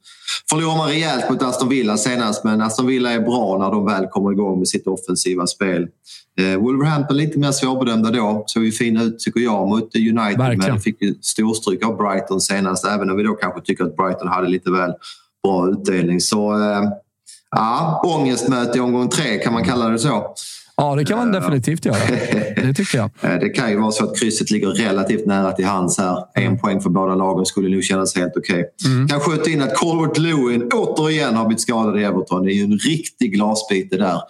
förlorade 0.50 0.78
man 0.78 0.88
rejält 0.88 1.30
mot 1.30 1.42
Aston 1.42 1.68
Villa 1.68 1.96
senast 1.96 2.44
men 2.44 2.62
Aston 2.62 2.86
Villa 2.86 3.12
är 3.12 3.20
bra 3.20 3.58
när 3.58 3.70
de 3.70 3.86
väl 3.86 4.06
kommer 4.06 4.32
igång 4.32 4.58
med 4.58 4.68
sitt 4.68 4.86
offensiva 4.86 5.46
spel. 5.46 5.88
Eh, 6.40 6.56
Wolverhampton 6.60 7.16
lite 7.16 7.38
mer 7.38 7.52
svårbedömda 7.52 8.10
då. 8.10 8.44
Såg 8.46 8.64
ju 8.64 8.72
fina 8.72 9.02
ut 9.02 9.18
tycker 9.18 9.40
jag 9.40 9.68
mot 9.68 9.96
United 9.96 10.38
Verkligen. 10.38 10.72
men 10.72 10.80
fick 10.80 11.02
ju 11.02 11.14
storstryk 11.20 11.86
av 11.86 11.96
Brighton 11.96 12.40
senast 12.40 12.86
även 12.86 13.10
om 13.10 13.16
vi 13.16 13.22
då 13.22 13.32
kanske 13.34 13.60
tycker 13.60 13.84
att 13.84 13.96
Brighton 13.96 14.28
hade 14.28 14.48
lite 14.48 14.70
väl 14.70 14.92
bra 15.42 15.70
utdelning. 15.70 16.20
Så 16.20 16.52
eh, 16.52 16.82
ja, 17.50 18.02
ångestmöte 18.04 18.78
i 18.78 18.80
omgång 18.80 19.08
tre 19.08 19.38
kan 19.38 19.52
man 19.52 19.64
kalla 19.64 19.88
det 19.88 19.98
så. 19.98 20.34
Ja, 20.82 20.94
det 20.94 21.04
kan 21.04 21.18
man 21.18 21.32
definitivt 21.32 21.84
göra. 21.84 21.96
Det 22.56 22.74
tycker 22.74 22.98
jag. 22.98 23.10
Eh, 23.22 23.38
det 23.40 23.48
kan 23.48 23.70
ju 23.70 23.80
vara 23.80 23.90
så 23.90 24.04
att 24.04 24.18
krysset 24.18 24.50
ligger 24.50 24.68
relativt 24.68 25.26
nära 25.26 25.52
till 25.52 25.64
hands 25.64 25.98
här. 25.98 26.24
En 26.34 26.58
poäng 26.58 26.80
för 26.80 26.90
båda 26.90 27.14
lagen 27.14 27.46
skulle 27.46 27.68
nog 27.68 27.84
kännas 27.84 28.16
helt 28.16 28.36
okej. 28.36 28.64
Okay. 28.80 28.92
Mm. 28.92 29.08
Kan 29.08 29.20
skjuta 29.20 29.50
in 29.50 29.62
att 29.62 29.74
Colbert 29.74 30.18
Lewin 30.18 30.70
återigen 30.72 31.36
har 31.36 31.46
blivit 31.46 31.60
skadad 31.60 32.00
i 32.00 32.04
Everton. 32.04 32.44
Det 32.44 32.52
är 32.52 32.54
ju 32.54 32.64
en 32.64 32.78
riktig 32.78 33.32
glasbit 33.32 33.90
det 33.90 33.96
där 33.96 34.20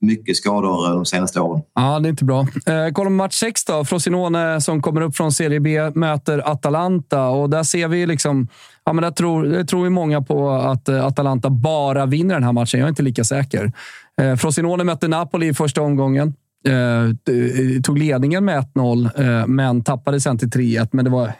mycket 0.00 0.36
skador 0.36 0.94
de 0.94 1.06
senaste 1.06 1.40
åren. 1.40 1.62
Ja, 1.74 1.98
det 1.98 2.08
är 2.08 2.10
inte 2.10 2.24
bra. 2.24 2.40
Eh, 2.40 2.92
kollar 2.92 3.10
match 3.10 3.34
6 3.34 3.64
då. 3.64 3.84
Frosinone 3.84 4.60
som 4.60 4.82
kommer 4.82 5.00
upp 5.00 5.16
från 5.16 5.32
Serie 5.32 5.60
B 5.60 5.90
möter 5.94 6.50
Atalanta 6.50 7.28
och 7.28 7.50
där 7.50 7.62
ser 7.62 7.88
vi 7.88 8.06
liksom... 8.06 8.48
Ja, 8.84 8.92
men 8.92 9.02
där 9.02 9.10
tror, 9.10 9.44
där 9.44 9.64
tror 9.64 9.84
vi 9.84 9.90
många 9.90 10.22
på 10.22 10.50
att 10.50 10.88
eh, 10.88 11.04
Atalanta 11.04 11.50
bara 11.50 12.06
vinner 12.06 12.34
den 12.34 12.44
här 12.44 12.52
matchen. 12.52 12.80
Jag 12.80 12.86
är 12.86 12.90
inte 12.90 13.02
lika 13.02 13.24
säker. 13.24 13.72
Eh, 14.22 14.36
Frosinone 14.36 14.84
mötte 14.84 15.08
Napoli 15.08 15.48
i 15.48 15.54
första 15.54 15.82
omgången. 15.82 16.34
Eh, 16.66 17.80
tog 17.82 17.98
ledningen 17.98 18.44
med 18.44 18.58
1-0, 18.58 19.10
eh, 19.16 19.46
men 19.46 19.84
tappade 19.84 20.20
sen 20.20 20.38
till 20.38 20.50
3-1. 20.50 20.88
Men 20.92 21.04
det 21.04 21.10
var 21.10 21.26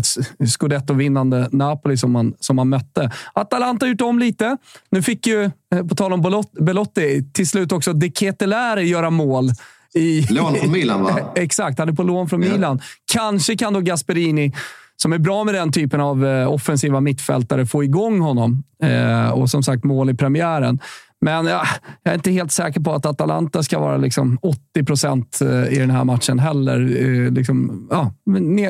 ett 0.00 0.06
scudetto-vinnande 0.48 1.48
Napoli 1.52 1.96
som 1.96 2.12
man, 2.12 2.34
som 2.40 2.56
man 2.56 2.68
mötte. 2.68 3.10
Atalanta 3.32 3.86
har 3.86 3.90
gjort 3.90 4.00
om 4.00 4.18
lite. 4.18 4.56
Nu 4.90 5.02
fick 5.02 5.26
ju, 5.26 5.44
eh, 5.44 5.86
på 5.88 5.94
tal 5.94 6.12
om 6.12 6.46
Belotti, 6.60 7.24
till 7.32 7.48
slut 7.48 7.72
också 7.72 7.92
De 7.92 8.10
Ketelare 8.12 8.82
göra 8.82 9.10
mål. 9.10 9.50
I, 9.94 10.26
lån 10.30 10.54
från 10.54 10.72
Milan, 10.72 11.02
va? 11.02 11.18
Exakt, 11.34 11.78
han 11.78 11.88
är 11.88 11.92
på 11.92 12.02
lån 12.02 12.28
från 12.28 12.40
Milan. 12.40 12.80
Kanske 13.12 13.56
kan 13.56 13.72
då 13.72 13.80
Gasperini 13.80 14.52
som 14.96 15.12
är 15.12 15.18
bra 15.18 15.44
med 15.44 15.54
den 15.54 15.72
typen 15.72 16.00
av 16.00 16.24
offensiva 16.48 17.00
mittfältare 17.00 17.66
få 17.66 17.84
igång 17.84 18.20
honom. 18.20 18.62
Eh, 18.82 19.30
och 19.30 19.50
som 19.50 19.62
sagt, 19.62 19.84
mål 19.84 20.10
i 20.10 20.14
premiären. 20.14 20.78
Men 21.24 21.46
ja, 21.46 21.66
jag 22.02 22.12
är 22.12 22.14
inte 22.14 22.30
helt 22.30 22.52
säker 22.52 22.80
på 22.80 22.92
att 22.92 23.06
Atalanta 23.06 23.62
ska 23.62 23.78
vara 23.78 23.96
liksom 23.96 24.38
80 24.42 24.84
procent 24.84 25.40
eh, 25.40 25.72
i 25.72 25.78
den 25.78 25.90
här 25.90 26.04
matchen 26.04 26.38
heller. 26.38 26.80
Eh, 26.80 27.32
liksom, 27.32 27.88
ja, 27.90 28.12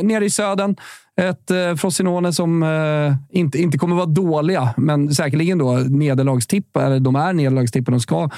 nere 0.03 0.25
i 0.25 0.31
södern. 0.31 0.77
Ett 1.21 1.51
eh, 1.51 1.75
Frosinone 1.75 2.33
som 2.33 2.62
eh, 2.62 3.38
inte, 3.38 3.59
inte 3.59 3.79
kommer 3.79 3.97
vara 3.97 4.07
dåliga, 4.07 4.75
men 4.77 5.14
säkerligen 5.14 5.59
då 5.59 5.73
nederlagstippar. 5.73 6.99
De 6.99 7.17
är 7.17 7.33
nederlagstippar. 7.33 7.93
De 7.93 8.01
ska 8.01 8.31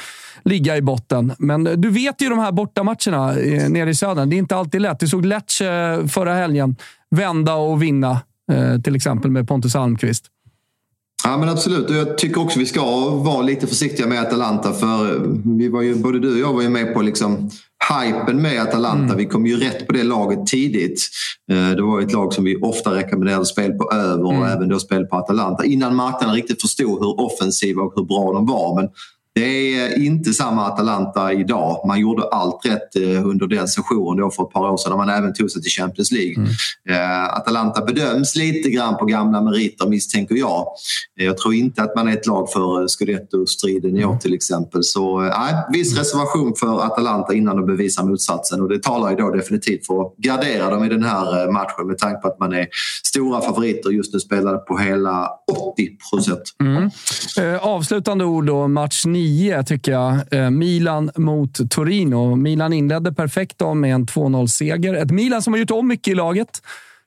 ligga 0.44 0.76
i 0.76 0.82
botten. 0.82 1.32
Men 1.38 1.66
eh, 1.66 1.72
du 1.72 1.90
vet 1.90 2.22
ju 2.22 2.28
de 2.28 2.38
här 2.38 2.52
bortamatcherna 2.52 3.38
eh, 3.38 3.68
nere 3.68 3.90
i 3.90 3.94
södern. 3.94 4.30
Det 4.30 4.36
är 4.36 4.38
inte 4.38 4.56
alltid 4.56 4.80
lätt. 4.80 5.00
Du 5.00 5.08
såg 5.08 5.24
Lecce 5.24 5.98
förra 6.08 6.34
helgen 6.34 6.76
vända 7.10 7.54
och 7.54 7.82
vinna, 7.82 8.20
eh, 8.52 8.80
till 8.80 8.96
exempel 8.96 9.30
med 9.30 9.48
Pontus 9.48 9.76
Almqvist. 9.76 10.30
Ja 11.24 11.36
men 11.36 11.48
absolut 11.48 11.90
och 11.90 11.96
jag 11.96 12.18
tycker 12.18 12.40
också 12.40 12.58
vi 12.58 12.66
ska 12.66 13.10
vara 13.10 13.42
lite 13.42 13.66
försiktiga 13.66 14.06
med 14.06 14.20
Atalanta 14.20 14.72
för 14.72 15.22
vi 15.58 15.68
var 15.68 15.82
ju, 15.82 15.94
både 15.94 16.18
du 16.18 16.32
och 16.32 16.38
jag 16.38 16.52
var 16.52 16.62
ju 16.62 16.68
med 16.68 16.94
på 16.94 17.02
liksom 17.02 17.50
hypen 17.88 18.42
med 18.42 18.62
Atalanta. 18.62 19.04
Mm. 19.04 19.16
Vi 19.16 19.26
kom 19.26 19.46
ju 19.46 19.56
rätt 19.56 19.86
på 19.86 19.92
det 19.92 20.02
laget 20.02 20.46
tidigt. 20.46 21.08
Eh, 21.50 21.70
det 21.70 21.82
var 21.82 22.00
ett 22.00 22.12
lag 22.12 22.32
som 22.32 22.44
vi 22.44 22.56
ofta 22.56 22.94
rekommenderade 22.94 23.46
spel 23.46 23.72
på 23.72 23.90
över 23.92 24.24
och 24.24 24.32
mm. 24.32 24.48
även 24.48 24.68
då 24.68 24.78
spel 24.78 25.06
på 25.06 25.16
Atalanta 25.16 25.64
innan 25.64 25.96
marknaden 25.96 26.34
riktigt 26.34 26.60
förstod 26.60 27.00
hur 27.00 27.20
offensiva 27.20 27.82
och 27.82 27.92
hur 27.96 28.04
bra 28.04 28.32
de 28.32 28.46
var. 28.46 28.74
Men 28.80 28.88
det 29.36 29.74
är 29.74 30.02
inte 30.02 30.32
samma 30.32 30.66
Atalanta 30.66 31.32
idag. 31.32 31.86
Man 31.86 32.00
gjorde 32.00 32.22
allt 32.22 32.60
rätt 32.64 32.96
eh, 32.96 33.26
under 33.26 33.46
den 33.46 33.68
sessionen 33.68 34.16
då 34.16 34.30
för 34.30 34.42
ett 34.42 34.50
par 34.50 34.70
år 34.70 34.76
sedan 34.76 34.90
när 34.90 34.96
man 34.96 35.08
även 35.08 35.34
tog 35.34 35.50
sig 35.50 35.62
till 35.62 35.70
Champions 35.70 36.12
League. 36.12 36.34
Mm. 36.34 36.48
Eh, 36.88 37.24
Atalanta 37.24 37.84
bedöms 37.84 38.36
lite 38.36 38.70
grann 38.70 38.96
på 38.96 39.04
gamla 39.04 39.42
meriter 39.42 39.86
misstänker 39.86 40.34
jag. 40.34 40.66
Jag 41.14 41.38
tror 41.38 41.54
inte 41.54 41.82
att 41.82 41.96
man 41.96 42.08
är 42.08 42.12
ett 42.12 42.26
lag 42.26 42.52
för 42.52 42.80
eh, 42.80 42.86
scudetto-striden 42.86 43.96
i 43.96 44.04
år 44.04 44.16
till 44.16 44.34
exempel. 44.34 44.84
Så 44.84 45.20
nej, 45.20 45.54
viss 45.72 45.98
reservation 45.98 46.54
för 46.56 46.86
Atalanta 46.86 47.34
innan 47.34 47.56
de 47.56 47.66
bevisar 47.66 48.04
motsatsen 48.04 48.62
och 48.62 48.68
det 48.68 48.82
talar 48.82 49.10
ju 49.10 49.16
då 49.16 49.30
definitivt 49.30 49.86
för 49.86 50.00
att 50.00 50.16
gardera 50.16 50.70
dem 50.70 50.84
i 50.84 50.88
den 50.88 51.02
här 51.02 51.52
matchen 51.52 51.86
med 51.86 51.98
tanke 51.98 52.20
på 52.20 52.28
att 52.28 52.38
man 52.38 52.52
är 52.52 52.66
stora 53.04 53.40
favoriter 53.40 53.90
just 53.90 54.12
nu 54.12 54.20
spelade 54.20 54.58
på 54.58 54.78
hela 54.78 55.28
80 55.72 55.88
procent. 56.10 56.42
Mm. 56.60 56.90
avslutande 57.60 58.24
ord 58.24 58.46
då, 58.46 58.68
match 58.68 59.02
9 59.06 59.25
10 59.26 59.62
tycker 59.62 59.92
jag. 59.92 60.32
Eh, 60.32 60.50
Milan 60.50 61.10
mot 61.16 61.70
Torino. 61.70 62.36
Milan 62.36 62.72
inledde 62.72 63.12
perfekt 63.12 63.58
då 63.58 63.74
med 63.74 63.94
en 63.94 64.06
2-0-seger. 64.06 64.94
Ett 64.94 65.10
Milan 65.10 65.42
som 65.42 65.52
har 65.52 65.60
gjort 65.60 65.70
om 65.70 65.88
mycket 65.88 66.08
i 66.08 66.14
laget. 66.14 66.62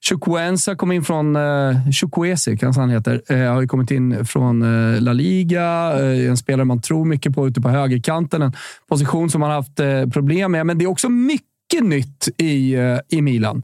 Chukwuenza 0.10 0.76
kom 0.76 0.92
in 0.92 1.04
från... 1.04 1.36
Eh, 1.36 1.92
Chukwuesi 1.92 2.58
kanske 2.58 2.82
han 2.82 2.90
heter. 2.90 3.22
Eh, 3.30 3.54
har 3.54 3.62
ju 3.62 3.68
kommit 3.68 3.92
in 3.92 4.26
från 4.26 4.62
eh, 4.62 5.02
La 5.02 5.14
Liga. 5.14 5.94
Eh, 6.00 6.30
en 6.30 6.38
spelare 6.38 6.66
man 6.66 6.82
tror 6.82 7.06
mycket 7.06 7.36
på 7.36 7.48
ute 7.48 7.62
på 7.62 7.70
högerkanten. 7.70 8.42
En 8.42 8.54
position 8.90 9.30
som 9.30 9.42
man 9.42 9.52
haft 9.52 9.80
eh, 9.80 10.06
problem 10.06 10.52
med. 10.52 10.66
Men 10.66 10.78
det 10.78 10.86
är 10.86 10.90
också 10.90 11.10
mycket 11.10 11.84
nytt 11.84 12.30
i, 12.38 12.74
eh, 12.74 12.98
i 13.10 13.22
Milan. 13.22 13.64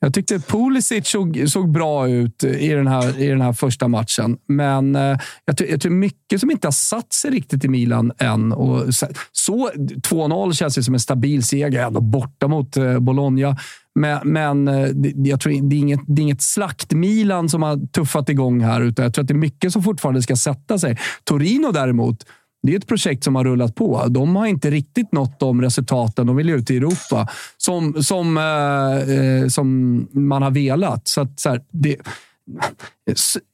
Jag 0.00 0.14
tyckte 0.14 0.38
Pulisic 0.38 1.08
såg, 1.08 1.44
såg 1.46 1.70
bra 1.70 2.08
ut 2.08 2.44
i 2.44 2.68
den, 2.68 2.86
här, 2.86 3.20
i 3.20 3.26
den 3.26 3.40
här 3.40 3.52
första 3.52 3.88
matchen, 3.88 4.36
men 4.48 4.96
eh, 4.96 5.18
jag, 5.44 5.70
jag 5.70 5.80
tror 5.80 5.92
mycket 5.92 6.40
som 6.40 6.50
inte 6.50 6.66
har 6.66 6.72
satt 6.72 7.12
sig 7.12 7.30
riktigt 7.30 7.64
i 7.64 7.68
Milan 7.68 8.12
än. 8.18 8.52
Och 8.52 8.94
så, 8.94 9.06
så 9.32 9.70
2-0 9.70 10.52
känns 10.52 10.78
ju 10.78 10.82
som 10.82 10.94
en 10.94 11.00
stabil 11.00 11.44
seger, 11.44 11.86
ändå 11.86 12.00
borta 12.00 12.48
mot 12.48 12.76
eh, 12.76 12.98
Bologna. 12.98 13.56
Men, 13.94 14.16
eh, 14.16 14.24
men 14.24 15.24
jag 15.26 15.40
tror 15.40 15.68
det 15.68 15.76
är 15.76 15.78
inget, 15.78 16.00
det 16.06 16.20
är 16.20 16.22
inget 16.22 16.42
slakt-Milan 16.42 17.48
som 17.48 17.62
har 17.62 17.86
tuffat 17.86 18.28
igång 18.28 18.60
här, 18.60 18.80
utan 18.80 19.02
jag 19.02 19.14
tror 19.14 19.22
att 19.22 19.28
det 19.28 19.34
är 19.34 19.38
mycket 19.38 19.72
som 19.72 19.82
fortfarande 19.82 20.22
ska 20.22 20.36
sätta 20.36 20.78
sig. 20.78 20.98
Torino 21.24 21.72
däremot, 21.72 22.26
det 22.66 22.72
är 22.72 22.76
ett 22.76 22.86
projekt 22.86 23.24
som 23.24 23.34
har 23.34 23.44
rullat 23.44 23.74
på. 23.74 24.06
De 24.08 24.36
har 24.36 24.46
inte 24.46 24.70
riktigt 24.70 25.12
nått 25.12 25.40
de 25.40 25.62
resultaten. 25.62 26.26
De 26.26 26.36
vill 26.36 26.50
ut 26.50 26.70
i 26.70 26.76
Europa 26.76 27.28
som, 27.56 28.02
som, 28.02 28.36
eh, 28.36 29.16
eh 29.16 29.48
som 29.48 29.98
man 30.12 30.42
har 30.42 30.50
velat. 30.50 31.08
Så, 31.08 31.20
att, 31.20 31.40
så 31.40 31.48
här, 31.48 31.60
det, 31.72 31.96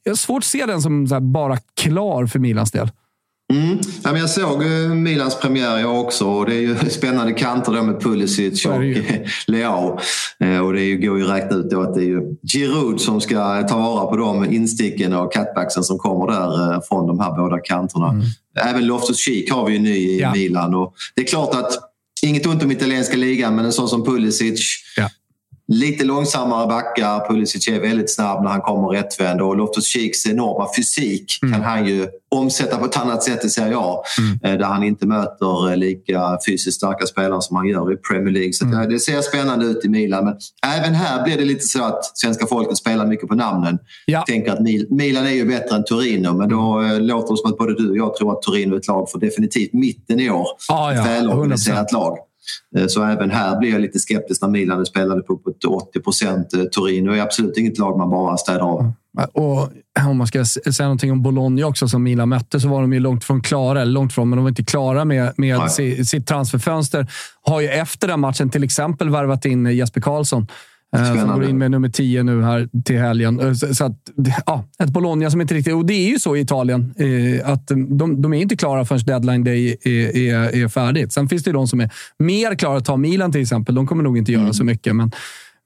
jag 0.03 0.11
har 0.11 0.15
svårt 0.15 0.37
att 0.37 0.43
se 0.43 0.65
den 0.65 0.81
som 0.81 1.11
här, 1.11 1.19
bara 1.19 1.57
klar 1.75 2.25
för 2.25 2.39
Milans 2.39 2.71
del. 2.71 2.89
Mm. 3.53 3.77
Ja, 4.03 4.11
men 4.11 4.21
jag 4.21 4.29
såg 4.29 4.63
Milans 4.95 5.39
premiär 5.39 5.77
jag 5.77 5.99
också 5.99 6.25
och 6.25 6.45
det 6.45 6.55
är 6.55 6.59
ju 6.59 6.75
spännande 6.89 7.33
kanter 7.33 7.73
då 7.73 7.83
med 7.83 8.01
Pulisic 8.01 8.65
och 8.65 8.81
Leao. 9.47 9.99
Eh, 10.39 10.59
och 10.59 10.73
det 10.73 10.81
är 10.81 10.85
ju, 10.85 11.07
går 11.07 11.17
ju 11.17 11.23
att 11.23 11.31
räkna 11.31 11.57
ut 11.57 11.69
då 11.69 11.81
att 11.81 11.93
det 11.93 12.01
är 12.01 12.05
ju 12.05 12.35
Giroud 12.53 13.01
som 13.01 13.21
ska 13.21 13.63
ta 13.67 13.77
vara 13.77 14.05
på 14.05 14.17
de 14.17 14.45
insticken 14.45 15.13
och 15.13 15.33
cutbacksen 15.33 15.83
som 15.83 15.97
kommer 15.97 16.27
där 16.27 16.73
eh, 16.73 16.81
från 16.89 17.07
de 17.07 17.19
här 17.19 17.35
båda 17.35 17.59
kanterna. 17.59 18.09
Mm. 18.09 18.25
Även 18.61 18.83
Loftus-Cheek 18.83 19.51
har 19.51 19.65
vi 19.65 19.73
ju 19.73 19.79
ny 19.79 19.95
i 19.95 20.19
ja. 20.19 20.33
Milan 20.33 20.75
och 20.75 20.95
det 21.15 21.21
är 21.21 21.27
klart 21.27 21.55
att 21.55 21.93
Inget 22.23 22.45
ont 22.45 22.63
om 22.63 22.71
italienska 22.71 23.17
ligan, 23.17 23.55
men 23.55 23.65
en 23.65 23.73
sån 23.73 23.89
som 23.89 24.05
Pulisic. 24.05 24.83
Ja. 24.97 25.09
Lite 25.67 26.03
långsammare 26.03 26.67
backar. 26.67 27.27
Pulisic 27.27 27.67
är 27.67 27.79
väldigt 27.79 28.15
snabb 28.15 28.43
när 28.43 28.49
han 28.49 28.61
kommer 28.61 28.87
rättvänd 28.87 29.41
och 29.41 29.55
Loftus-Cheeks 29.55 30.29
enorma 30.29 30.67
fysik 30.75 31.39
mm. 31.43 31.53
kan 31.53 31.63
han 31.63 31.87
ju 31.87 32.07
omsätta 32.31 32.77
på 32.77 32.85
ett 32.85 32.97
annat 32.97 33.23
sätt 33.23 33.45
i 33.45 33.49
Serie 33.49 33.77
A. 33.77 34.03
Mm. 34.19 34.53
Eh, 34.53 34.59
där 34.59 34.65
han 34.65 34.83
inte 34.83 35.07
möter 35.07 35.71
eh, 35.71 35.77
lika 35.77 36.37
fysiskt 36.47 36.77
starka 36.77 37.05
spelare 37.05 37.41
som 37.41 37.55
han 37.55 37.67
gör 37.67 37.93
i 37.93 37.95
Premier 37.95 38.33
League. 38.33 38.53
Så 38.53 38.65
mm. 38.65 38.89
det 38.89 38.99
ser 38.99 39.21
spännande 39.21 39.65
ut 39.65 39.85
i 39.85 39.89
Milan. 39.89 40.25
Men 40.25 40.37
även 40.67 40.93
här 40.93 41.23
blir 41.23 41.37
det 41.37 41.45
lite 41.45 41.67
så 41.67 41.83
att 41.83 42.17
svenska 42.17 42.47
folket 42.47 42.77
spelar 42.77 43.05
mycket 43.05 43.29
på 43.29 43.35
namnen. 43.35 43.79
Ja. 44.05 44.23
Tänker 44.27 44.51
att 44.51 44.89
Milan 44.89 45.25
är 45.25 45.31
ju 45.31 45.45
bättre 45.45 45.75
än 45.75 45.83
Torino, 45.83 46.33
men 46.33 46.49
då 46.49 46.79
mm. 46.79 46.91
Eh, 46.91 46.99
låter 47.01 47.33
det 47.33 47.37
som 47.37 47.51
att 47.51 47.57
både 47.57 47.75
du 47.75 47.89
och 47.89 47.97
jag 47.97 48.15
tror 48.15 48.31
att 48.31 48.41
Torino 48.41 48.73
är 48.73 48.77
ett 48.77 48.87
lag 48.87 49.09
för 49.09 49.19
definitivt 49.19 49.73
mitten 49.73 50.19
i 50.19 50.29
år. 50.29 50.47
Ah, 50.69 50.93
ja. 50.93 51.01
Ett 51.01 51.07
välorganiserat 51.07 51.91
lag. 51.91 52.17
Eh, 52.77 52.87
så 52.87 53.03
även 53.03 53.31
här 53.31 53.59
blir 53.59 53.71
jag 53.71 53.81
lite 53.81 53.99
skeptisk 53.99 54.41
när 54.41 54.49
Milan 54.49 54.85
spelade 54.85 55.21
på 55.21 55.39
80 55.69 55.99
procent. 55.99 56.53
Eh, 56.53 56.63
Torino 56.63 57.11
är 57.11 57.21
absolut 57.21 57.57
inget 57.57 57.77
lag 57.77 57.97
man 57.97 58.09
bara 58.09 58.37
städar 58.37 58.59
av. 58.59 58.79
Mm. 58.79 58.93
Och 59.33 59.69
om 60.09 60.17
man 60.17 60.27
ska 60.27 60.45
säga 60.45 60.85
någonting 60.85 61.11
om 61.11 61.23
Bologna 61.23 61.67
också, 61.67 61.87
som 61.87 62.03
Milan 62.03 62.29
mötte, 62.29 62.59
så 62.59 62.67
var 62.67 62.81
de 62.81 62.93
ju 62.93 62.99
långt 62.99 63.23
från 63.23 63.41
klara. 63.41 63.81
Eller 63.81 63.91
långt 63.91 64.13
från, 64.13 64.29
men 64.29 64.37
de 64.37 64.43
var 64.43 64.49
inte 64.49 64.63
klara 64.63 65.05
med, 65.05 65.33
med 65.37 65.71
sitt 66.07 66.27
transferfönster. 66.27 67.07
Har 67.41 67.61
ju 67.61 67.67
efter 67.67 68.07
den 68.07 68.19
matchen 68.19 68.49
till 68.49 68.63
exempel 68.63 69.09
värvat 69.09 69.45
in 69.45 69.65
Jesper 69.65 70.01
Karlsson 70.01 70.47
Spännande. 70.93 71.19
Eh, 71.19 71.25
som 71.25 71.39
går 71.39 71.49
in 71.49 71.57
med 71.57 71.71
nummer 71.71 71.89
10 71.89 72.23
nu 72.23 72.43
här 72.43 72.69
till 72.85 72.99
helgen. 72.99 73.39
Eh, 73.39 73.53
så 73.53 73.85
att, 73.85 73.97
ja, 74.45 74.65
ett 74.79 74.89
Bologna 74.89 75.31
som 75.31 75.41
inte 75.41 75.53
riktigt... 75.53 75.73
Och 75.73 75.85
det 75.85 75.93
är 75.93 76.09
ju 76.09 76.19
så 76.19 76.35
i 76.35 76.39
Italien, 76.39 76.93
eh, 76.97 77.49
att 77.49 77.67
de, 77.67 78.21
de 78.21 78.33
är 78.33 78.41
inte 78.41 78.55
klara 78.55 78.85
förrän 78.85 79.01
deadline 79.05 79.43
day 79.43 79.77
är, 79.83 80.17
är, 80.17 80.63
är 80.63 80.67
färdigt. 80.67 81.13
Sen 81.13 81.29
finns 81.29 81.43
det 81.43 81.51
de 81.51 81.67
som 81.67 81.79
är 81.79 81.89
mer 82.19 82.55
klara. 82.55 82.81
Ta 82.81 82.97
Milan 82.97 83.31
till 83.31 83.41
exempel. 83.41 83.75
De 83.75 83.87
kommer 83.87 84.03
nog 84.03 84.17
inte 84.17 84.31
göra 84.31 84.41
mm. 84.41 84.53
så 84.53 84.63
mycket. 84.63 84.95
Men, 84.95 85.11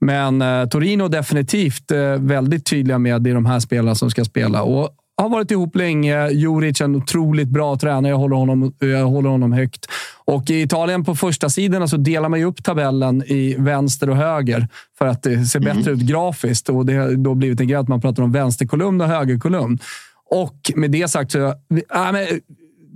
men 0.01 0.69
Torino 0.69 1.07
definitivt 1.07 1.91
väldigt 2.17 2.65
tydliga 2.65 2.97
med 2.97 3.27
i 3.27 3.31
de 3.31 3.45
här 3.45 3.59
spelarna 3.59 3.95
som 3.95 4.11
ska 4.11 4.25
spela. 4.25 4.61
Och 4.61 4.89
har 5.17 5.29
varit 5.29 5.51
ihop 5.51 5.75
länge. 5.75 6.29
Juric 6.29 6.81
en 6.81 6.95
otroligt 6.95 7.47
bra 7.47 7.77
tränare. 7.77 8.11
Jag 8.11 8.17
håller 8.17 8.35
honom, 8.35 8.73
jag 8.79 9.05
håller 9.05 9.29
honom 9.29 9.51
högt. 9.51 9.85
Och 10.25 10.49
I 10.49 10.61
Italien 10.61 11.05
på 11.05 11.15
första 11.15 11.49
sidan 11.49 11.87
så 11.87 11.97
delar 11.97 12.29
man 12.29 12.43
upp 12.43 12.63
tabellen 12.63 13.23
i 13.25 13.55
vänster 13.57 14.09
och 14.09 14.17
höger 14.17 14.67
för 14.97 15.05
att 15.05 15.23
det 15.23 15.45
ser 15.45 15.59
mm. 15.59 15.77
bättre 15.77 15.91
ut 15.91 15.99
grafiskt. 15.99 16.69
Och 16.69 16.85
Det 16.85 16.93
har 16.93 17.11
då 17.11 17.35
blivit 17.35 17.59
en 17.59 17.67
grej 17.67 17.77
att 17.77 17.87
man 17.87 18.01
pratar 18.01 18.23
om 18.23 18.31
vänsterkolumn 18.31 19.01
och 19.01 19.07
högerkolumn. 19.07 19.79
Och 20.29 20.71
med 20.75 20.91
det 20.91 21.07
sagt 21.07 21.31
så... 21.31 21.47
Äh, 21.47 21.53
men, 22.11 22.27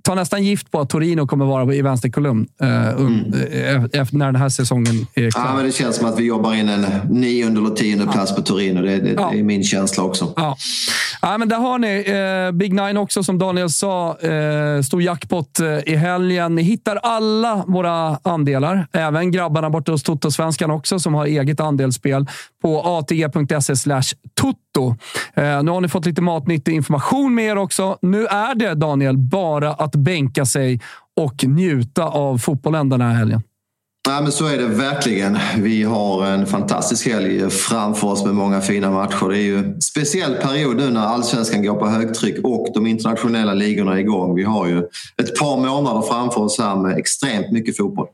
tar 0.01 0.15
nästan 0.15 0.43
gift 0.43 0.71
på 0.71 0.79
att 0.79 0.89
Torino 0.89 1.27
kommer 1.27 1.45
vara 1.45 1.73
i 1.73 1.81
vänsterkolumn 1.81 2.47
eh, 2.61 2.89
mm. 2.89 3.33
eh, 3.93 4.05
när 4.11 4.25
den 4.25 4.35
här 4.35 4.49
säsongen 4.49 5.07
är 5.13 5.31
klar. 5.31 5.45
Ja, 5.45 5.55
men 5.55 5.65
det 5.65 5.71
känns 5.71 5.95
som 5.95 6.07
att 6.07 6.19
vi 6.19 6.23
jobbar 6.23 6.53
in 6.53 6.69
en 6.69 6.85
nionde 7.09 7.59
eller 7.59 7.69
tionde 7.69 8.05
ja. 8.05 8.11
plats 8.11 8.35
på 8.35 8.41
Torino. 8.41 8.81
Det, 8.81 8.97
det, 8.97 9.11
ja. 9.11 9.29
det, 9.33 9.39
är 9.39 9.43
min 9.43 9.63
känsla 9.63 10.03
också. 10.03 10.33
Ja. 10.35 10.57
Ja, 11.21 11.37
men 11.37 11.49
där 11.49 11.57
har 11.57 11.79
ni 11.79 12.03
eh, 12.07 12.57
Big 12.57 12.73
Nine 12.73 12.97
också, 12.97 13.23
som 13.23 13.37
Daniel 13.37 13.69
sa. 13.69 14.17
Eh, 14.19 14.81
stor 14.81 15.01
jackpot 15.01 15.59
eh, 15.59 15.93
i 15.93 15.95
helgen. 15.95 16.55
Ni 16.55 16.61
hittar 16.61 16.95
alla 16.95 17.63
våra 17.67 18.19
andelar. 18.23 18.87
Även 18.91 19.31
grabbarna 19.31 19.69
borta 19.69 19.91
hos 19.91 20.03
Toto-svenskan 20.03 20.71
också, 20.71 20.99
som 20.99 21.13
har 21.13 21.25
eget 21.25 21.59
andelsspel 21.59 22.27
på 22.61 22.81
atg.se 22.81 24.01
toto. 24.33 24.95
Eh, 25.33 25.63
nu 25.63 25.71
har 25.71 25.81
ni 25.81 25.87
fått 25.87 26.05
lite 26.05 26.21
matnyttig 26.21 26.73
information 26.73 27.35
med 27.35 27.45
er 27.45 27.57
också. 27.57 27.97
Nu 28.01 28.25
är 28.25 28.55
det, 28.55 28.73
Daniel, 28.73 29.17
bara 29.17 29.73
att 29.73 29.90
bänka 29.95 30.45
sig 30.45 30.81
och 31.21 31.43
njuta 31.43 32.03
av 32.03 32.37
fotbollen 32.37 32.89
den 32.89 33.01
här 33.01 33.13
helgen. 33.13 33.41
Ja, 34.07 34.21
men 34.21 34.31
så 34.31 34.47
är 34.47 34.57
det 34.57 34.67
verkligen. 34.67 35.37
Vi 35.57 35.83
har 35.83 36.25
en 36.25 36.45
fantastisk 36.45 37.07
helg 37.07 37.49
framför 37.49 38.07
oss 38.07 38.25
med 38.25 38.35
många 38.35 38.61
fina 38.61 38.91
matcher. 38.91 39.29
Det 39.29 39.37
är 39.37 39.43
ju 39.43 39.57
en 39.57 39.81
speciell 39.81 40.33
period 40.33 40.77
nu 40.77 40.89
när 40.89 41.01
allsvenskan 41.01 41.63
går 41.63 41.75
på 41.75 41.87
högtryck 41.87 42.35
och 42.43 42.67
de 42.73 42.87
internationella 42.87 43.53
ligorna 43.53 43.93
är 43.93 43.97
igång. 43.97 44.35
Vi 44.35 44.43
har 44.43 44.67
ju 44.67 44.77
ett 45.17 45.39
par 45.39 45.57
månader 45.57 46.01
framför 46.01 46.41
oss 46.41 46.59
här 46.59 46.75
med 46.75 46.97
extremt 46.97 47.51
mycket 47.51 47.77
fotboll. 47.77 48.07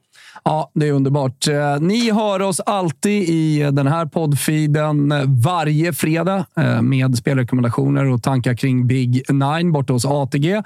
Ja, 0.43 0.71
det 0.73 0.87
är 0.87 0.91
underbart. 0.91 1.47
Eh, 1.47 1.79
ni 1.79 2.11
hör 2.11 2.41
oss 2.41 2.59
alltid 2.59 3.29
i 3.29 3.69
den 3.71 3.87
här 3.87 4.05
poddfeeden 4.05 5.13
varje 5.41 5.93
fredag 5.93 6.45
eh, 6.57 6.81
med 6.81 7.17
spelrekommendationer 7.17 8.05
och 8.05 8.23
tankar 8.23 8.53
kring 8.53 8.87
Big 8.87 9.23
Nine 9.29 9.71
borta 9.71 9.93
hos 9.93 10.05
ATG. 10.05 10.61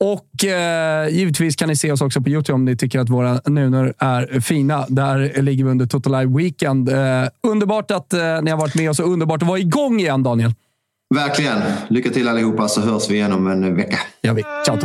Och 0.00 0.44
eh, 0.44 1.08
givetvis 1.08 1.56
kan 1.56 1.68
ni 1.68 1.76
se 1.76 1.92
oss 1.92 2.00
också 2.00 2.20
på 2.20 2.28
Youtube 2.28 2.54
om 2.54 2.64
ni 2.64 2.76
tycker 2.76 2.98
att 3.00 3.08
våra 3.08 3.40
nunor 3.44 3.94
är 3.98 4.40
fina. 4.40 4.86
Där 4.88 5.42
ligger 5.42 5.64
vi 5.64 5.70
under 5.70 5.86
Total 5.86 6.12
Live 6.12 6.36
Weekend. 6.36 6.90
Underbart 7.42 7.90
att 7.90 8.12
ni 8.42 8.50
har 8.50 8.56
varit 8.56 8.74
med 8.74 8.90
oss 8.90 8.98
och 9.00 9.12
underbart 9.12 9.42
att 9.42 9.48
vara 9.48 9.58
igång 9.58 10.00
igen, 10.00 10.22
Daniel. 10.22 10.52
Verkligen. 11.14 11.62
Lycka 11.88 12.10
till 12.10 12.28
allihopa 12.28 12.68
så 12.68 12.80
hörs 12.80 13.10
vi 13.10 13.14
igen 13.14 13.32
om 13.32 13.46
en 13.46 13.76
vecka. 13.76 13.98
Ja, 14.20 14.32
vi. 14.32 14.42
Ciao. 14.64 14.76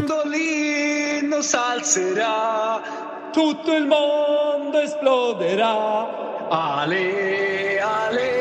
Tutto 3.32 3.74
il 3.74 3.88
mondo 3.88 4.80
esploderà. 4.80 6.48
Ale, 6.50 7.80
ale, 7.80 8.40